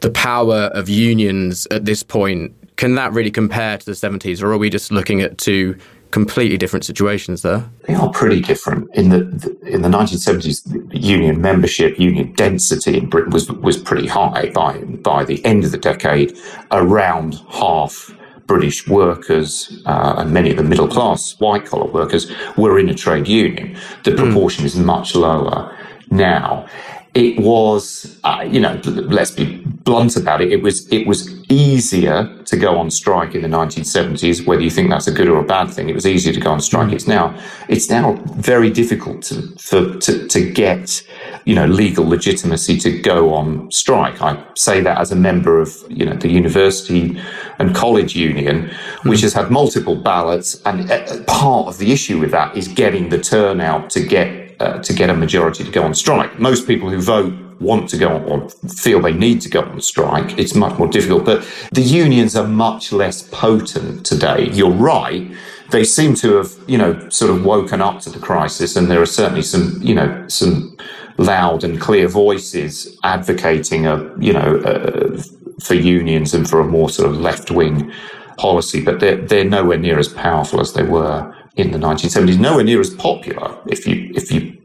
the 0.00 0.10
power 0.10 0.70
of 0.74 0.88
unions 0.88 1.66
at 1.70 1.86
this 1.86 2.02
point 2.02 2.52
can 2.76 2.96
that 2.96 3.12
really 3.12 3.30
compare 3.30 3.78
to 3.78 3.86
the 3.86 3.92
70s 3.92 4.42
or 4.42 4.52
are 4.52 4.58
we 4.58 4.68
just 4.68 4.92
looking 4.92 5.22
at 5.22 5.38
two 5.38 5.78
completely 6.10 6.58
different 6.58 6.84
situations 6.84 7.42
there 7.42 7.68
they 7.86 7.94
are 7.94 8.10
pretty 8.10 8.40
different 8.40 8.88
in 8.94 9.08
the, 9.08 9.18
in 9.62 9.82
the 9.82 9.88
1970s 9.88 10.60
union 10.92 11.40
membership 11.40 11.98
union 11.98 12.32
density 12.34 12.98
in 12.98 13.08
britain 13.08 13.32
was 13.32 13.50
was 13.50 13.76
pretty 13.76 14.06
high 14.06 14.50
by 14.50 14.78
by 14.78 15.24
the 15.24 15.44
end 15.44 15.64
of 15.64 15.72
the 15.72 15.78
decade 15.78 16.36
around 16.70 17.34
half 17.48 18.14
British 18.46 18.86
workers 18.86 19.80
uh, 19.86 20.16
and 20.18 20.30
many 20.30 20.50
of 20.50 20.58
the 20.58 20.62
middle 20.62 20.86
class 20.86 21.34
white 21.40 21.64
collar 21.64 21.90
workers 21.90 22.30
were 22.58 22.78
in 22.78 22.90
a 22.90 22.94
trade 22.94 23.26
union. 23.26 23.74
The 24.02 24.10
hmm. 24.10 24.18
proportion 24.18 24.64
mm. 24.64 24.66
is 24.66 24.76
much 24.76 25.14
lower 25.14 25.74
now. 26.10 26.66
It 27.14 27.38
was, 27.38 28.18
uh, 28.24 28.44
you 28.50 28.58
know, 28.58 28.80
let's 28.84 29.30
be 29.30 29.58
blunt 29.84 30.16
about 30.16 30.40
it. 30.40 30.52
It 30.52 30.62
was, 30.62 30.88
it 30.88 31.06
was 31.06 31.32
easier 31.48 32.42
to 32.46 32.56
go 32.56 32.76
on 32.76 32.90
strike 32.90 33.36
in 33.36 33.42
the 33.42 33.48
1970s. 33.48 34.44
Whether 34.44 34.62
you 34.62 34.70
think 34.70 34.90
that's 34.90 35.06
a 35.06 35.12
good 35.12 35.28
or 35.28 35.38
a 35.38 35.44
bad 35.44 35.70
thing, 35.70 35.88
it 35.88 35.94
was 35.94 36.06
easier 36.06 36.32
to 36.32 36.40
go 36.40 36.50
on 36.50 36.60
strike. 36.60 36.88
Mm. 36.88 36.94
It's 36.94 37.06
now, 37.06 37.40
it's 37.68 37.88
now 37.88 38.14
very 38.34 38.68
difficult 38.68 39.22
to, 39.24 39.54
for, 39.58 39.94
to, 39.98 40.26
to 40.26 40.50
get 40.50 41.04
you 41.44 41.54
know, 41.54 41.66
legal 41.66 42.08
legitimacy 42.08 42.78
to 42.78 43.00
go 43.00 43.34
on 43.34 43.70
strike. 43.70 44.20
I 44.22 44.42
say 44.56 44.80
that 44.80 44.98
as 44.98 45.12
a 45.12 45.16
member 45.16 45.60
of, 45.60 45.76
you 45.88 46.06
know, 46.06 46.14
the 46.14 46.30
university 46.30 47.20
and 47.58 47.74
college 47.74 48.16
union, 48.16 48.70
which 49.02 49.20
has 49.20 49.34
had 49.34 49.50
multiple 49.50 49.94
ballots. 49.96 50.60
And 50.64 50.90
uh, 50.90 51.22
part 51.24 51.68
of 51.68 51.78
the 51.78 51.92
issue 51.92 52.18
with 52.18 52.30
that 52.30 52.56
is 52.56 52.68
getting 52.68 53.10
the 53.10 53.20
turnout 53.20 53.90
to 53.90 54.02
get, 54.02 54.43
uh, 54.60 54.78
to 54.78 54.92
get 54.92 55.10
a 55.10 55.14
majority 55.14 55.64
to 55.64 55.70
go 55.70 55.82
on 55.82 55.94
strike. 55.94 56.38
Most 56.38 56.66
people 56.66 56.90
who 56.90 57.00
vote 57.00 57.32
want 57.60 57.88
to 57.90 57.96
go 57.96 58.08
on 58.08 58.22
or 58.24 58.48
feel 58.68 59.00
they 59.00 59.12
need 59.12 59.40
to 59.40 59.48
go 59.48 59.62
on 59.62 59.80
strike. 59.80 60.38
It's 60.38 60.54
much 60.54 60.78
more 60.78 60.88
difficult, 60.88 61.24
but 61.24 61.46
the 61.72 61.82
unions 61.82 62.36
are 62.36 62.46
much 62.46 62.92
less 62.92 63.22
potent 63.22 64.04
today. 64.04 64.50
You're 64.50 64.70
right 64.70 65.30
they 65.70 65.84
seem 65.84 66.14
to 66.14 66.36
have, 66.36 66.52
you 66.68 66.78
know, 66.78 67.08
sort 67.08 67.30
of 67.30 67.44
woken 67.44 67.80
up 67.80 68.00
to 68.00 68.10
the 68.10 68.18
crisis, 68.18 68.76
and 68.76 68.90
there 68.90 69.00
are 69.00 69.06
certainly 69.06 69.42
some, 69.42 69.80
you 69.82 69.94
know, 69.94 70.24
some 70.28 70.76
loud 71.18 71.64
and 71.64 71.80
clear 71.80 72.06
voices 72.06 72.98
advocating 73.02 73.86
a, 73.86 73.96
you 74.18 74.32
know, 74.32 75.18
for 75.60 75.74
unions 75.74 76.34
and 76.34 76.48
for 76.48 76.60
a 76.60 76.64
more 76.64 76.88
sort 76.88 77.08
of 77.08 77.18
left 77.18 77.50
wing 77.50 77.92
policy, 78.36 78.82
but 78.84 79.00
they're 79.00 79.16
they're 79.16 79.44
nowhere 79.44 79.78
near 79.78 79.98
as 79.98 80.08
powerful 80.08 80.60
as 80.60 80.72
they 80.74 80.82
were 80.82 81.34
in 81.56 81.70
the 81.70 81.78
1970s. 81.78 82.38
Nowhere 82.38 82.64
near 82.64 82.80
as 82.80 82.90
popular 82.94 83.56
if 83.66 83.86
you 83.86 84.10
if 84.14 84.30
you 84.32 84.60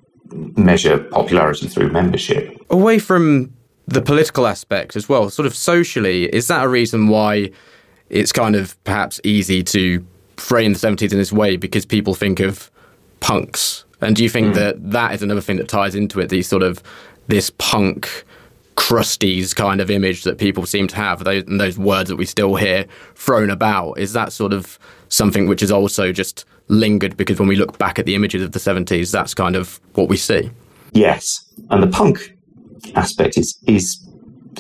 measure 0.56 0.98
popularity 0.98 1.68
through 1.68 1.92
membership. 1.92 2.56
Away 2.70 3.00
from 3.00 3.54
the 3.88 4.02
political 4.02 4.46
aspect 4.46 4.96
as 4.96 5.10
well, 5.10 5.30
sort 5.30 5.46
of 5.46 5.56
socially, 5.56 6.26
is 6.26 6.48
that 6.48 6.64
a 6.64 6.68
reason 6.68 7.08
why 7.08 7.50
it's 8.10 8.32
kind 8.32 8.56
of 8.56 8.82
perhaps 8.84 9.20
easy 9.24 9.64
to 9.64 10.06
frame 10.38 10.74
the 10.74 10.80
70s 10.80 11.12
in 11.12 11.18
this 11.18 11.34
way 11.34 11.58
because 11.58 11.86
people 11.86 12.14
think 12.14 12.40
of 12.40 12.70
punks. 13.20 13.86
And 14.02 14.16
do 14.16 14.24
you 14.24 14.30
think 14.30 14.54
mm. 14.54 14.56
that 14.56 14.92
that 14.92 15.14
is 15.14 15.22
another 15.22 15.42
thing 15.42 15.58
that 15.58 15.68
ties 15.68 15.96
into 15.96 16.20
it? 16.20 16.30
These 16.30 16.48
sort 16.48 16.64
of 16.64 16.82
this 17.28 17.52
punk 17.58 18.24
crusties 18.80 19.54
kind 19.54 19.82
of 19.82 19.92
image 19.92 20.24
that 20.24 20.38
people 20.38 20.66
seem 20.66 20.88
to 20.88 20.96
have, 20.96 21.26
those, 21.26 21.44
and 21.44 21.60
those 21.60 21.78
words 21.78 22.10
that 22.10 22.16
we 22.16 22.26
still 22.26 22.56
hear 22.56 22.86
thrown 23.14 23.50
about. 23.50 24.00
Is 24.00 24.14
that 24.14 24.32
sort 24.32 24.54
of 24.54 24.80
something 25.10 25.48
which 25.48 25.62
is 25.62 25.70
also 25.70 26.14
just 26.14 26.46
lingered 26.70 27.18
because 27.18 27.40
when 27.40 27.50
we 27.50 27.58
look 27.58 27.78
back 27.78 28.00
at 28.00 28.06
the 28.06 28.16
images 28.16 28.42
of 28.42 28.54
the 28.54 28.60
70s, 28.60 29.12
that's 29.12 29.34
kind 29.34 29.58
of 29.58 29.82
what 29.96 30.08
we 30.08 30.16
see? 30.16 30.50
Yes. 30.94 31.46
And 31.70 31.84
the 31.84 31.88
punk 31.88 32.38
aspect 32.96 33.38
is, 33.38 33.60
is 33.68 34.02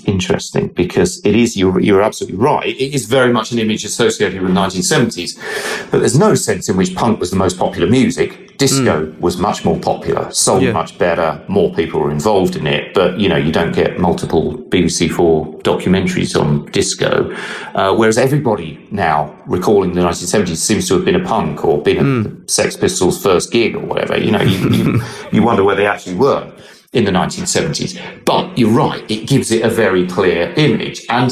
interesting 0.05 0.67
because 0.67 1.21
it 1.23 1.35
is, 1.35 1.55
you're, 1.55 1.79
you're 1.79 2.01
absolutely 2.01 2.37
right. 2.37 2.67
It 2.67 2.93
is 2.93 3.05
very 3.05 3.31
much 3.31 3.53
an 3.53 3.59
image 3.59 3.85
associated 3.85 4.41
with 4.41 4.53
the 4.53 4.59
1970s, 4.59 5.89
but 5.91 5.99
there's 5.99 6.19
no 6.19 6.35
sense 6.35 6.67
in 6.67 6.75
which 6.75 6.93
punk 6.93 7.21
was 7.21 7.31
the 7.31 7.37
most 7.37 7.57
popular 7.57 7.89
music. 7.89 8.48
Disco 8.59 9.05
mm. 9.05 9.19
was 9.21 9.37
much 9.37 9.63
more 9.63 9.79
popular, 9.79 10.29
sold 10.31 10.61
yeah. 10.61 10.73
much 10.73 10.97
better, 10.97 11.41
more 11.47 11.73
people 11.73 12.01
were 12.01 12.11
involved 12.11 12.57
in 12.57 12.67
it, 12.67 12.93
but 12.93 13.17
you 13.17 13.29
know, 13.29 13.37
you 13.37 13.53
don't 13.53 13.71
get 13.71 13.97
multiple 13.97 14.57
BBC4 14.67 15.63
documentaries 15.63 16.37
on 16.39 16.65
disco. 16.65 17.33
Uh, 17.73 17.95
whereas 17.95 18.17
everybody 18.17 18.85
now 18.91 19.33
recalling 19.47 19.93
the 19.93 20.01
1970s 20.01 20.57
seems 20.57 20.89
to 20.89 20.95
have 20.95 21.05
been 21.05 21.15
a 21.15 21.23
punk 21.23 21.63
or 21.63 21.81
been 21.81 21.97
mm. 21.97 22.45
a 22.45 22.51
Sex 22.51 22.75
Pistols' 22.75 23.23
first 23.23 23.49
gig 23.49 23.75
or 23.75 23.85
whatever. 23.85 24.19
You 24.19 24.31
know, 24.31 24.41
you, 24.41 24.69
you, 24.71 25.01
you 25.31 25.41
wonder 25.41 25.63
where 25.63 25.77
they 25.77 25.87
actually 25.87 26.15
were 26.15 26.51
in 26.91 27.05
the 27.05 27.11
1970s. 27.11 28.25
But 28.25 28.57
you're 28.57 28.71
right, 28.71 29.09
it 29.09 29.25
gives 29.25 29.51
it 29.51 29.63
a 29.63 29.69
very 29.69 30.05
clear 30.05 30.53
image. 30.57 31.05
And 31.07 31.31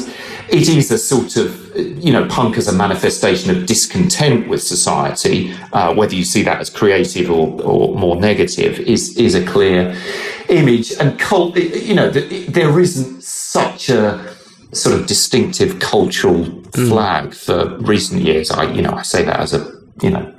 it 0.49 0.69
is 0.69 0.91
a 0.91 0.97
sort 0.97 1.35
of, 1.35 1.75
you 1.75 2.11
know, 2.11 2.27
punk 2.27 2.57
as 2.57 2.67
a 2.67 2.73
manifestation 2.73 3.55
of 3.55 3.65
discontent 3.65 4.47
with 4.47 4.63
society, 4.63 5.53
uh, 5.73 5.93
whether 5.93 6.15
you 6.15 6.23
see 6.23 6.43
that 6.43 6.59
as 6.59 6.69
creative 6.69 7.29
or, 7.29 7.61
or 7.61 7.95
more 7.95 8.15
negative, 8.15 8.79
is, 8.79 9.17
is 9.17 9.35
a 9.35 9.45
clear 9.45 9.95
image. 10.49 10.91
And 10.99 11.19
cult, 11.19 11.57
you 11.57 11.93
know, 11.93 12.09
there 12.09 12.79
isn't 12.79 13.23
such 13.23 13.89
a 13.89 14.35
sort 14.73 14.99
of 14.99 15.07
distinctive 15.07 15.79
cultural 15.79 16.45
hmm. 16.45 16.87
flag 16.87 17.33
for 17.33 17.77
recent 17.79 18.21
years. 18.21 18.51
I, 18.51 18.71
you 18.71 18.81
know, 18.81 18.93
I 18.93 19.01
say 19.01 19.23
that 19.23 19.39
as 19.39 19.53
a, 19.53 19.71
you 20.01 20.09
know, 20.09 20.33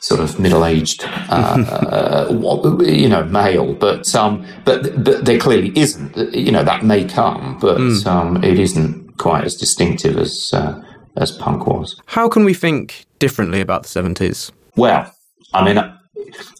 sort 0.00 0.20
of 0.20 0.38
middle-aged, 0.38 1.02
uh, 1.04 2.28
uh, 2.30 2.78
you 2.82 3.08
know, 3.08 3.24
male. 3.24 3.72
But 3.72 4.14
um, 4.14 4.46
but 4.64 5.02
but 5.02 5.24
there 5.24 5.38
clearly 5.38 5.72
isn't. 5.78 6.16
You 6.34 6.52
know, 6.52 6.62
that 6.64 6.84
may 6.84 7.04
come, 7.04 7.58
but 7.58 7.78
mm. 7.78 8.06
um, 8.06 8.44
it 8.44 8.58
isn't 8.58 9.03
quite 9.18 9.44
as 9.44 9.54
distinctive 9.54 10.16
as 10.16 10.50
uh, 10.52 10.82
as 11.16 11.32
punk 11.32 11.66
was. 11.66 12.00
How 12.06 12.28
can 12.28 12.44
we 12.44 12.54
think 12.54 13.06
differently 13.18 13.60
about 13.60 13.82
the 13.82 13.88
seventies? 13.88 14.52
Well, 14.76 15.12
I 15.52 15.64
mean. 15.64 15.92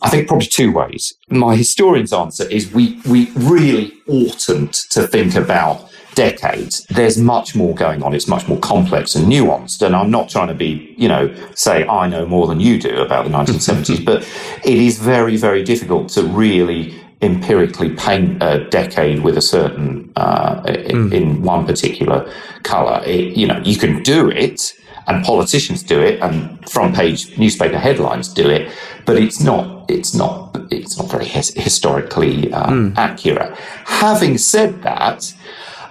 I 0.02 0.08
think 0.08 0.28
probably 0.28 0.46
two 0.46 0.70
ways. 0.70 1.14
My 1.30 1.56
historian's 1.56 2.12
answer 2.12 2.48
is 2.48 2.72
we 2.72 3.00
we 3.08 3.30
really 3.34 3.92
oughtn't 4.06 4.74
to 4.90 5.06
think 5.06 5.34
about 5.34 5.90
decades, 6.14 6.84
there's 6.90 7.18
much 7.18 7.54
more 7.54 7.74
going 7.74 8.02
on. 8.02 8.14
It's 8.14 8.28
much 8.28 8.48
more 8.48 8.58
complex 8.58 9.14
and 9.14 9.26
nuanced. 9.26 9.82
And 9.82 9.94
I'm 9.94 10.10
not 10.10 10.28
trying 10.28 10.48
to 10.48 10.54
be, 10.54 10.94
you 10.96 11.08
know, 11.08 11.34
say 11.54 11.86
I 11.86 12.08
know 12.08 12.26
more 12.26 12.46
than 12.46 12.60
you 12.60 12.80
do 12.80 12.96
about 13.02 13.24
the 13.24 13.30
1970s, 13.38 14.04
but 14.04 14.22
it 14.64 14.78
is 14.78 14.98
very, 14.98 15.36
very 15.36 15.62
difficult 15.62 16.08
to 16.10 16.22
really 16.22 16.94
empirically 17.22 17.90
paint 17.90 18.42
a 18.42 18.68
decade 18.70 19.22
with 19.22 19.36
a 19.36 19.42
certain 19.42 20.12
uh, 20.16 20.62
mm. 20.62 21.12
in, 21.12 21.42
one 21.42 21.66
particular 21.66 22.30
color. 22.62 23.02
It, 23.04 23.36
you 23.36 23.46
know, 23.46 23.58
you 23.64 23.76
can 23.76 24.02
do 24.02 24.30
it, 24.30 24.74
and 25.06 25.24
politicians 25.24 25.82
do 25.82 26.00
it, 26.00 26.20
and 26.20 26.68
front 26.68 26.94
page 26.94 27.36
newspaper 27.38 27.78
headlines 27.78 28.28
do 28.32 28.48
it, 28.48 28.70
but 29.06 29.16
it's 29.16 29.40
not. 29.40 29.90
It's 29.90 30.14
not. 30.14 30.56
It's 30.70 30.98
not 30.98 31.10
very 31.10 31.26
his- 31.26 31.54
historically 31.54 32.52
uh, 32.52 32.70
mm. 32.70 32.96
accurate. 32.96 33.56
Having 33.84 34.38
said 34.38 34.82
that 34.82 35.34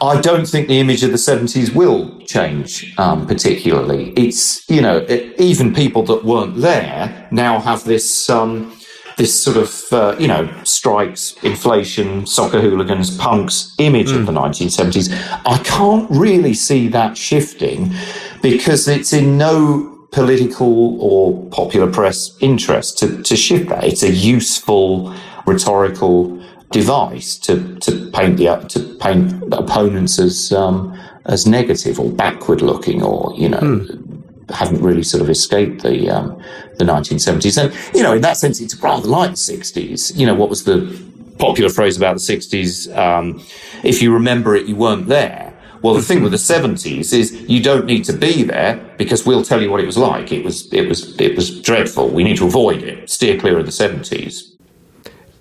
I 0.03 0.19
don't 0.19 0.45
think 0.45 0.67
the 0.67 0.79
image 0.79 1.01
of 1.03 1.11
the 1.11 1.17
70s 1.17 1.73
will 1.73 2.19
change 2.25 2.93
um, 2.97 3.25
particularly. 3.25 4.11
It's, 4.17 4.69
you 4.69 4.81
know, 4.81 4.97
it, 4.97 5.39
even 5.39 5.73
people 5.73 6.03
that 6.03 6.25
weren't 6.25 6.57
there 6.57 7.27
now 7.31 7.59
have 7.59 7.85
this, 7.85 8.29
um, 8.29 8.77
this 9.17 9.43
sort 9.43 9.57
of, 9.57 9.83
uh, 9.91 10.15
you 10.19 10.27
know, 10.27 10.49
strikes, 10.63 11.33
inflation, 11.43 12.25
soccer 12.25 12.61
hooligans, 12.61 13.15
punks 13.17 13.75
image 13.77 14.09
mm. 14.09 14.19
of 14.19 14.25
the 14.25 14.31
1970s. 14.31 15.11
I 15.45 15.57
can't 15.59 16.09
really 16.09 16.53
see 16.53 16.87
that 16.89 17.17
shifting 17.17 17.93
because 18.41 18.87
it's 18.87 19.13
in 19.13 19.37
no 19.37 20.07
political 20.11 21.01
or 21.01 21.49
popular 21.49 21.91
press 21.91 22.35
interest 22.39 22.99
to, 22.99 23.21
to 23.23 23.35
shift 23.35 23.69
that. 23.69 23.83
It's 23.83 24.03
a 24.03 24.11
useful 24.11 25.13
rhetorical 25.45 26.41
device 26.71 27.37
to, 27.37 27.75
to 27.79 28.09
paint 28.11 28.37
the 28.37 28.47
to 28.69 28.97
paint 28.99 29.53
opponents 29.53 30.19
as 30.19 30.51
um, 30.51 30.99
as 31.25 31.47
negative 31.47 31.99
or 31.99 32.11
backward 32.11 32.61
looking 32.61 33.01
or 33.01 33.33
you 33.37 33.47
know 33.47 33.59
mm. 33.59 34.02
Haven't 34.49 34.81
really 34.81 35.03
sort 35.03 35.21
of 35.21 35.29
escaped 35.29 35.83
the 35.83 36.09
um, 36.09 36.41
the 36.77 36.85
1970s 36.85 37.61
and 37.61 37.95
you 37.95 38.03
know 38.03 38.13
in 38.13 38.21
that 38.21 38.37
sense 38.37 38.59
it's 38.59 38.75
rather 38.77 39.07
like 39.07 39.31
the 39.31 39.35
60s 39.35 40.15
you 40.17 40.25
know 40.25 40.33
what 40.33 40.49
was 40.49 40.63
the 40.63 41.01
popular 41.39 41.69
phrase 41.69 41.97
about 41.97 42.13
the 42.13 42.19
60s 42.19 42.95
um, 42.97 43.43
if 43.83 44.01
you 44.01 44.13
remember 44.13 44.55
it 44.55 44.67
you 44.67 44.75
weren't 44.75 45.07
there 45.07 45.53
well, 45.83 45.95
the 45.95 46.01
thing 46.01 46.23
with 46.23 46.31
the 46.31 46.37
70s 46.37 47.11
is 47.11 47.33
you 47.41 47.61
don't 47.61 47.85
need 47.85 48.05
to 48.05 48.13
be 48.13 48.43
there 48.43 48.77
because 48.97 49.25
we'll 49.25 49.43
tell 49.43 49.61
you 49.61 49.69
what 49.69 49.81
it 49.81 49.85
was 49.85 49.97
like. 49.97 50.31
It 50.31 50.45
was, 50.45 50.71
it 50.71 50.87
was, 50.87 51.19
it 51.19 51.35
was 51.35 51.61
dreadful. 51.61 52.07
We 52.07 52.23
need 52.23 52.37
to 52.37 52.45
avoid 52.45 52.83
it. 52.83 53.09
Steer 53.09 53.37
clear 53.37 53.59
of 53.59 53.65
the 53.65 53.71
70s. 53.73 54.53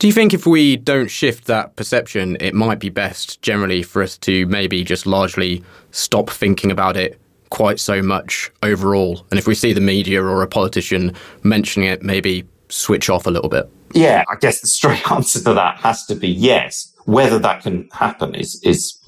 Do 0.01 0.09
you 0.09 0.13
think 0.13 0.35
if 0.35 0.45
we 0.45 0.77
don't 0.77 1.07
shift 1.07 1.45
that 1.45 1.77
perception, 1.77 2.37
it 2.41 2.55
might 2.55 2.81
be 2.81 2.89
best 2.89 3.41
generally 3.41 3.85
for 3.85 4.03
us 4.03 4.19
to 4.19 4.45
maybe 4.47 4.83
just 4.83 5.07
largely 5.07 5.63
stop 5.93 6.29
thinking 6.29 6.73
about 6.73 6.97
it 6.97 7.21
quite 7.53 7.79
so 7.79 8.01
much 8.01 8.51
overall? 8.63 9.27
And 9.31 9.39
if 9.39 9.47
we 9.47 9.55
see 9.55 9.75
the 9.75 9.81
media 9.81 10.23
or 10.23 10.43
a 10.43 10.49
politician 10.49 11.15
mentioning 11.43 11.87
it, 11.87 12.03
maybe 12.03 12.49
switch 12.71 13.11
off 13.11 13.27
a 13.27 13.31
little 13.31 13.51
bit? 13.51 13.71
Yeah, 13.93 14.25
I 14.31 14.37
guess 14.37 14.63
the 14.63 14.67
straight 14.67 15.11
answer 15.13 15.39
to 15.45 15.53
that 15.53 15.77
has 15.81 16.07
to 16.07 16.15
be 16.15 16.29
yes. 16.29 16.91
Whether 17.05 17.39
that 17.41 17.63
can 17.63 17.91
happen 17.93 18.35
is 18.35 18.59
is 18.65 18.99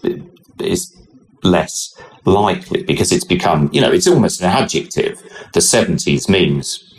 is 0.60 0.94
less 1.42 1.98
likely 2.26 2.82
because 2.82 3.12
it's 3.12 3.24
become, 3.24 3.70
you 3.72 3.80
know, 3.80 3.90
it's 3.90 4.06
almost 4.06 4.40
an 4.42 4.50
adjective. 4.50 5.22
The 5.54 5.60
70s 5.60 6.28
means 6.28 6.92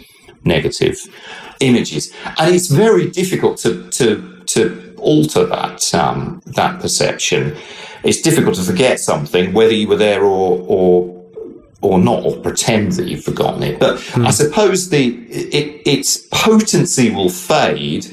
negative 0.46 0.98
images, 1.60 2.12
and 2.40 2.56
it's 2.56 2.70
very 2.70 3.10
difficult 3.12 3.58
to 3.60 3.88
to 3.92 4.44
to 4.48 4.96
alter 4.98 5.46
that 5.46 5.94
um, 5.94 6.42
that 6.48 6.82
perception. 6.82 7.56
It's 8.04 8.22
difficult 8.22 8.56
to 8.56 8.64
forget 8.64 9.00
something, 9.00 9.54
whether 9.54 9.74
you 9.74 9.88
were 9.88 10.02
there 10.08 10.24
or 10.24 10.64
or 10.68 11.15
or 11.82 12.00
not, 12.00 12.24
or 12.26 12.38
pretend 12.38 12.94
that 12.94 13.08
you've 13.08 13.24
forgotten 13.24 13.64
it. 13.64 13.80
But 13.80 13.98
mm. 13.98 14.26
I 14.26 14.32
suppose 14.32 14.90
the 14.90 15.16
it, 15.30 15.82
its 15.86 16.28
potency 16.32 17.12
will 17.12 17.30
fade 17.30 18.06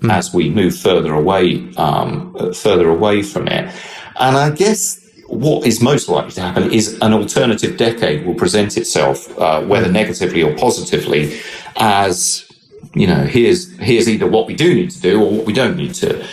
mm. 0.00 0.12
as 0.12 0.34
we 0.34 0.50
move 0.50 0.76
further 0.76 1.14
away 1.14 1.72
um, 1.76 2.52
further 2.54 2.88
away 2.88 3.22
from 3.22 3.48
it. 3.48 3.72
And 4.18 4.36
I 4.36 4.50
guess 4.50 5.02
what 5.32 5.66
is 5.66 5.80
most 5.80 6.08
likely 6.08 6.32
to 6.32 6.42
happen 6.42 6.70
is 6.72 6.98
an 7.00 7.14
alternative 7.14 7.78
decade 7.78 8.26
will 8.26 8.34
present 8.34 8.76
itself, 8.76 9.38
uh, 9.38 9.62
whether 9.62 9.90
negatively 9.90 10.42
or 10.42 10.54
positively, 10.56 11.40
as 11.76 12.46
you 12.94 13.06
know, 13.06 13.24
here's 13.24 13.74
here's 13.78 14.08
either 14.08 14.26
what 14.26 14.46
we 14.46 14.54
do 14.54 14.74
need 14.74 14.90
to 14.90 15.00
do 15.00 15.22
or 15.22 15.30
what 15.30 15.46
we 15.46 15.52
don't 15.52 15.76
need 15.76 15.94
to 15.94 16.26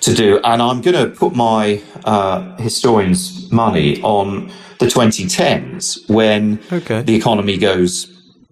to 0.00 0.14
do. 0.14 0.38
And 0.44 0.60
I'm 0.60 0.82
going 0.82 0.96
to 0.96 1.16
put 1.16 1.34
my 1.34 1.80
uh, 2.04 2.56
historian's 2.56 3.50
money 3.50 4.02
on 4.02 4.50
the 4.84 4.90
2010s 4.90 6.08
when 6.08 6.60
okay. 6.72 7.02
the 7.02 7.14
economy 7.14 7.56
goes 7.56 8.10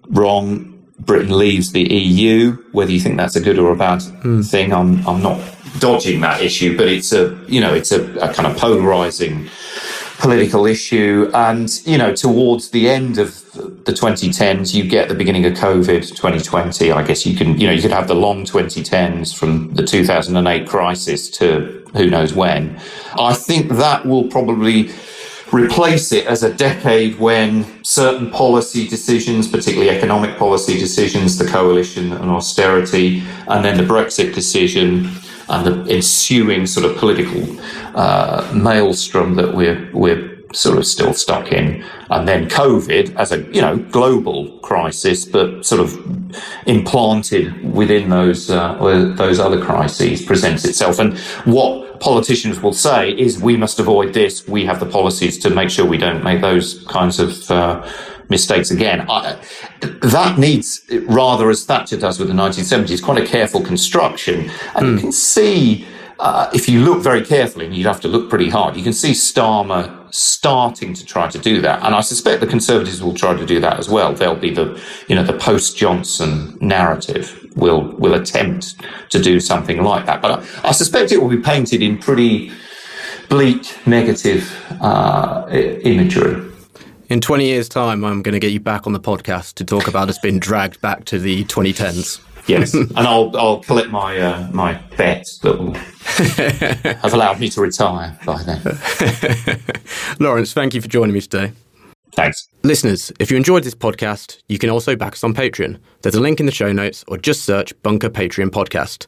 wrong. 0.08 0.68
Britain 0.98 1.36
leaves 1.36 1.72
the 1.72 1.82
EU. 1.82 2.52
Whether 2.72 2.92
you 2.92 3.00
think 3.00 3.16
that's 3.16 3.36
a 3.36 3.40
good 3.40 3.58
or 3.58 3.72
a 3.72 3.76
bad 3.76 4.00
mm. 4.00 4.48
thing, 4.48 4.72
I'm 4.72 5.06
I'm 5.06 5.22
not 5.22 5.40
dodging 5.78 6.20
that 6.20 6.40
issue, 6.40 6.76
but 6.76 6.88
it's 6.88 7.12
a 7.12 7.38
you 7.48 7.60
know 7.60 7.74
it's 7.74 7.92
a, 7.92 8.02
a 8.18 8.32
kind 8.32 8.46
of 8.46 8.56
polarizing 8.56 9.48
political 10.22 10.66
issue. 10.66 11.28
And, 11.34 11.68
you 11.84 11.98
know, 11.98 12.14
towards 12.14 12.70
the 12.70 12.88
end 12.88 13.18
of 13.18 13.42
the 13.52 13.92
2010s, 13.92 14.72
you 14.72 14.84
get 14.84 15.08
the 15.08 15.16
beginning 15.16 15.44
of 15.44 15.54
COVID 15.54 16.08
2020. 16.08 16.92
I 16.92 17.02
guess 17.02 17.26
you 17.26 17.36
can, 17.36 17.60
you 17.60 17.66
know, 17.66 17.72
you 17.72 17.82
could 17.82 17.90
have 17.90 18.06
the 18.06 18.14
long 18.14 18.44
2010s 18.44 19.36
from 19.36 19.74
the 19.74 19.84
2008 19.84 20.68
crisis 20.68 21.28
to 21.30 21.84
who 21.94 22.08
knows 22.08 22.32
when. 22.32 22.80
I 23.18 23.34
think 23.34 23.72
that 23.72 24.06
will 24.06 24.28
probably 24.28 24.92
replace 25.52 26.12
it 26.12 26.26
as 26.26 26.42
a 26.42 26.52
decade 26.52 27.18
when 27.18 27.84
certain 27.84 28.30
policy 28.30 28.88
decisions, 28.88 29.46
particularly 29.46 29.90
economic 29.90 30.38
policy 30.38 30.78
decisions, 30.78 31.38
the 31.38 31.46
coalition 31.46 32.12
and 32.12 32.30
austerity, 32.30 33.22
and 33.48 33.64
then 33.64 33.76
the 33.76 33.82
Brexit 33.82 34.34
decision, 34.34 35.10
and 35.48 35.66
the 35.66 35.92
ensuing 35.92 36.66
sort 36.66 36.86
of 36.86 36.96
political 36.96 37.44
uh, 37.94 38.50
maelstrom 38.54 39.34
that 39.34 39.54
we're 39.54 39.90
we're 39.92 40.32
sort 40.54 40.78
of 40.78 40.86
still 40.86 41.12
stuck 41.14 41.50
in, 41.50 41.84
and 42.10 42.28
then 42.28 42.48
COVID 42.48 43.14
as 43.16 43.32
a 43.32 43.42
you 43.52 43.60
know 43.60 43.76
global 43.76 44.58
crisis, 44.58 45.24
but 45.24 45.64
sort 45.64 45.80
of 45.80 45.98
implanted 46.66 47.72
within 47.72 48.08
those 48.10 48.50
uh, 48.50 48.74
those 49.16 49.38
other 49.38 49.62
crises 49.62 50.22
presents 50.22 50.64
itself. 50.64 50.98
And 50.98 51.18
what 51.44 51.81
politicians 52.02 52.60
will 52.60 52.72
say 52.72 53.12
is, 53.12 53.40
we 53.40 53.56
must 53.56 53.78
avoid 53.78 54.12
this. 54.12 54.46
We 54.48 54.64
have 54.66 54.80
the 54.80 54.86
policies 54.86 55.38
to 55.38 55.50
make 55.50 55.70
sure 55.70 55.86
we 55.86 55.98
don't 55.98 56.24
make 56.24 56.40
those 56.40 56.84
kinds 56.88 57.20
of 57.20 57.50
uh, 57.50 57.88
mistakes 58.28 58.72
again. 58.72 59.06
I, 59.08 59.38
that 59.80 60.36
needs, 60.36 60.82
rather 61.06 61.48
as 61.48 61.64
Thatcher 61.64 61.96
does 61.96 62.18
with 62.18 62.28
the 62.28 62.34
1970s, 62.34 63.02
quite 63.02 63.22
a 63.22 63.26
careful 63.26 63.60
construction. 63.60 64.50
And 64.74 64.86
mm. 64.86 64.90
you 64.90 64.94
hmm. 64.94 64.98
can 64.98 65.12
see, 65.12 65.86
uh, 66.18 66.50
if 66.54 66.68
you 66.68 66.84
look 66.84 67.02
very 67.02 67.24
carefully, 67.24 67.66
and 67.66 67.74
you'd 67.74 67.86
have 67.86 68.00
to 68.02 68.08
look 68.08 68.28
pretty 68.28 68.48
hard, 68.48 68.76
you 68.76 68.82
can 68.82 68.92
see 68.92 69.12
Starmer 69.12 69.98
starting 70.14 70.92
to 70.94 71.04
try 71.04 71.28
to 71.28 71.38
do 71.38 71.60
that. 71.62 71.82
And 71.84 71.94
I 71.94 72.00
suspect 72.00 72.40
the 72.40 72.46
Conservatives 72.46 73.02
will 73.02 73.14
try 73.14 73.34
to 73.34 73.46
do 73.46 73.60
that 73.60 73.78
as 73.78 73.88
well. 73.88 74.12
They'll 74.12 74.36
be 74.36 74.52
the, 74.52 74.80
you 75.08 75.16
know, 75.16 75.24
the 75.24 75.32
post-Johnson 75.32 76.58
narrative 76.60 77.50
will, 77.56 77.82
will 77.96 78.14
attempt 78.14 78.76
to 79.10 79.20
do 79.20 79.40
something 79.40 79.82
like 79.82 80.06
that. 80.06 80.20
But 80.20 80.40
I, 80.64 80.68
I 80.68 80.72
suspect 80.72 81.12
it 81.12 81.20
will 81.20 81.30
be 81.30 81.38
painted 81.40 81.82
in 81.82 81.98
pretty 81.98 82.52
bleak, 83.28 83.74
negative 83.86 84.54
uh, 84.82 85.46
imagery. 85.50 86.50
In 87.08 87.20
20 87.20 87.46
years' 87.46 87.68
time, 87.68 88.04
I'm 88.04 88.22
going 88.22 88.32
to 88.32 88.38
get 88.38 88.52
you 88.52 88.60
back 88.60 88.86
on 88.86 88.92
the 88.92 89.00
podcast 89.00 89.54
to 89.54 89.64
talk 89.64 89.86
about 89.86 90.08
us 90.08 90.18
being 90.18 90.38
dragged 90.38 90.80
back 90.80 91.04
to 91.06 91.18
the 91.18 91.44
2010s. 91.44 92.20
Yes, 92.46 92.74
and 92.74 92.98
I'll 92.98 93.36
I'll 93.36 93.60
collect 93.60 93.90
my 93.90 94.18
uh, 94.18 94.48
my 94.52 94.74
bet 94.96 95.26
that 95.42 95.58
will 95.58 95.74
have 97.02 97.14
allowed 97.14 97.40
me 97.40 97.48
to 97.50 97.60
retire 97.60 98.18
by 98.24 98.42
then. 98.42 98.60
Lawrence, 100.20 100.52
thank 100.52 100.74
you 100.74 100.80
for 100.80 100.88
joining 100.88 101.14
me 101.14 101.20
today. 101.20 101.52
Thanks. 102.14 102.48
Listeners, 102.62 103.10
if 103.18 103.30
you 103.30 103.38
enjoyed 103.38 103.64
this 103.64 103.74
podcast, 103.74 104.42
you 104.48 104.58
can 104.58 104.68
also 104.68 104.94
back 104.94 105.14
us 105.14 105.24
on 105.24 105.32
Patreon. 105.32 105.78
There's 106.02 106.14
a 106.14 106.20
link 106.20 106.40
in 106.40 106.46
the 106.46 106.52
show 106.52 106.70
notes, 106.70 107.04
or 107.08 107.16
just 107.16 107.44
search 107.44 107.80
Bunker 107.82 108.10
Patreon 108.10 108.50
Podcast. 108.50 109.06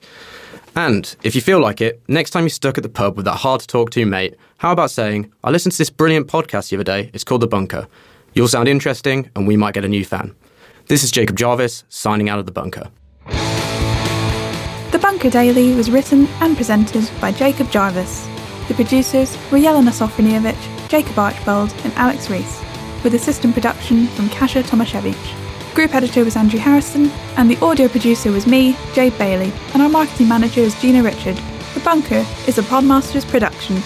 And 0.76 1.14
if 1.22 1.34
you 1.34 1.40
feel 1.40 1.60
like 1.60 1.80
it, 1.80 2.02
next 2.08 2.30
time 2.30 2.44
you're 2.44 2.50
stuck 2.50 2.78
at 2.78 2.82
the 2.82 2.88
pub 2.88 3.16
with 3.16 3.26
that 3.26 3.36
hard 3.36 3.60
to 3.60 3.66
talk 3.66 3.90
to 3.90 4.06
mate, 4.06 4.36
how 4.58 4.72
about 4.72 4.90
saying, 4.90 5.30
I 5.44 5.50
listened 5.50 5.72
to 5.72 5.78
this 5.78 5.90
brilliant 5.90 6.26
podcast 6.28 6.70
the 6.70 6.76
other 6.76 6.84
day, 6.84 7.10
it's 7.12 7.24
called 7.24 7.42
The 7.42 7.46
Bunker. 7.46 7.86
You'll 8.32 8.48
sound 8.48 8.68
interesting, 8.68 9.30
and 9.36 9.46
we 9.46 9.56
might 9.56 9.74
get 9.74 9.84
a 9.84 9.88
new 9.88 10.04
fan. 10.04 10.34
This 10.86 11.04
is 11.04 11.10
Jacob 11.10 11.36
Jarvis, 11.36 11.84
signing 11.88 12.28
out 12.28 12.38
of 12.38 12.46
The 12.46 12.52
Bunker. 12.52 12.90
The 14.94 15.00
Bunker 15.00 15.28
Daily 15.28 15.74
was 15.74 15.90
written 15.90 16.28
and 16.40 16.56
presented 16.56 17.10
by 17.20 17.32
Jacob 17.32 17.68
Jarvis. 17.68 18.28
The 18.68 18.74
producers 18.74 19.36
were 19.50 19.58
Jelena 19.58 19.90
Sofronijevic, 19.90 20.88
Jacob 20.88 21.18
Archbold, 21.18 21.74
and 21.82 21.92
Alex 21.94 22.30
Rees, 22.30 22.60
with 23.02 23.14
assistant 23.14 23.54
production 23.54 24.06
from 24.06 24.28
Kasia 24.28 24.62
Tomasiewicz. 24.62 25.74
Group 25.74 25.96
editor 25.96 26.24
was 26.24 26.36
Andrew 26.36 26.60
Harrison, 26.60 27.10
and 27.36 27.50
the 27.50 27.58
audio 27.60 27.88
producer 27.88 28.30
was 28.30 28.46
me, 28.46 28.76
Jade 28.92 29.18
Bailey, 29.18 29.52
and 29.72 29.82
our 29.82 29.88
marketing 29.88 30.28
manager 30.28 30.60
is 30.60 30.80
Gina 30.80 31.02
Richard. 31.02 31.38
The 31.74 31.80
Bunker 31.80 32.24
is 32.46 32.58
a 32.58 32.62
Podmasters 32.62 33.28
production 33.28 33.82